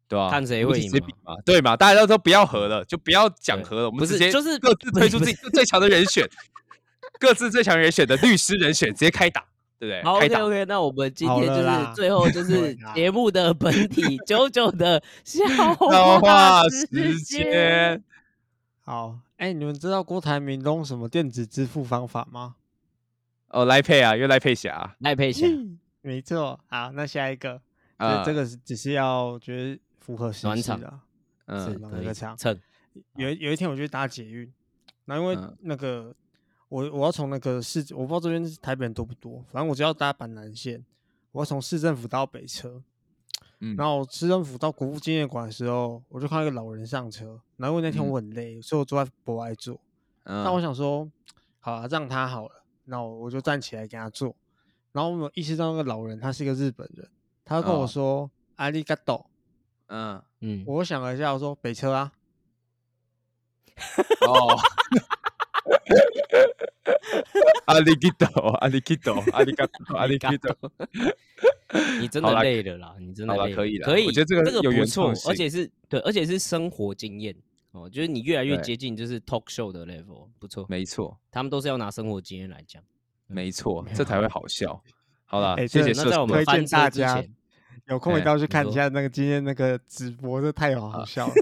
[0.09, 0.91] 对吧、看谁会赢
[1.25, 1.77] 嘛对嘛？
[1.77, 6.29] 大家都都不要和了，就不要讲和了，我们直接就是各自推出自己最强的人选，
[7.19, 9.45] 各自最强人选的律师人选，直接开打，
[9.79, 10.03] 对不对？
[10.05, 18.03] 好开 OK 那我们今天就是最后就 是节目的 本体九九的笑笑话话时时间。
[18.85, 22.55] 好，哎、你们知道郭台铭用什么电子支付方法吗？
[23.49, 26.61] 哦，赖佩啊，又赖佩霞赖佩霞，嗯没错。
[26.69, 27.61] 好，那下一个，
[27.97, 31.01] 呃，这这个是只是要觉得符合时暖场事的。
[31.47, 32.59] 嗯是可以个场蹭。
[33.17, 34.53] 有一有一天我去搭捷运，
[35.05, 35.57] 然后因为嗯。
[35.61, 36.15] 那个、
[36.69, 40.85] 我我要从那个市，我不知道这边台北人多不多，反正我只要搭板南线，
[41.33, 42.83] 我要从市政府到北车，
[43.61, 43.77] 嗯。
[43.77, 48.09] 然后市政府到国父纪念馆的时候，我就看到一个老人上车，然后因为那天嗯。
[48.09, 49.81] 我很累，所以我坐在博爱座，
[50.25, 50.61] 那我。
[50.61, 51.11] 嗯想说，
[51.61, 54.35] 好啊，让他好了，那我我就站起来给他坐，
[54.93, 57.09] 然后我有意识到那个老人他是一个日本人，
[57.45, 57.87] 他就跟我哦。
[57.87, 59.31] 说阿里嘎多，
[59.89, 62.13] 嗯，嗯，我想了一下，我说北车啊，
[64.23, 64.57] 哦。
[67.67, 68.27] 阿里基多，
[68.61, 70.57] 阿里基多，阿里嘎多，阿里基多。
[72.01, 73.57] 你真的累了啦，你真的累了。
[73.57, 77.35] 可以了可以，我觉得这个这个有原不错而且是对，而且是生活经验
[77.73, 82.81] 哦，就是你越来越接近就是 talk show 的 level，不错，没错，他们都是要拿生活经验来讲。
[83.27, 84.81] 没错，这才会好笑。
[85.25, 87.36] 好了，谢谢那在我们推荐翻车大家之前，
[87.89, 91.33] 有空一定要去看一下那个今天那个直播，这太好笑了。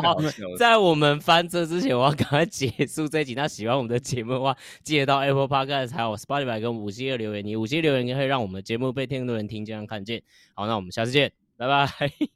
[0.00, 0.16] 好。
[0.58, 3.34] 在我们翻车之前，我要赶快结束这一集。
[3.34, 7.44] 那喜欢我们的节目的话，记得到 Apple Podcast 还有 Spotify 跟五 G 的留言。
[7.44, 10.20] 你五星留言会让我们的节目被更多人听见、看见。
[10.54, 11.86] 好，那我们下次见， 拜拜，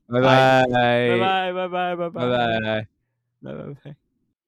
[0.07, 2.87] 拜拜，拜拜，拜拜，拜拜，拜拜，
[3.43, 4.06] 拜拜，拜拜。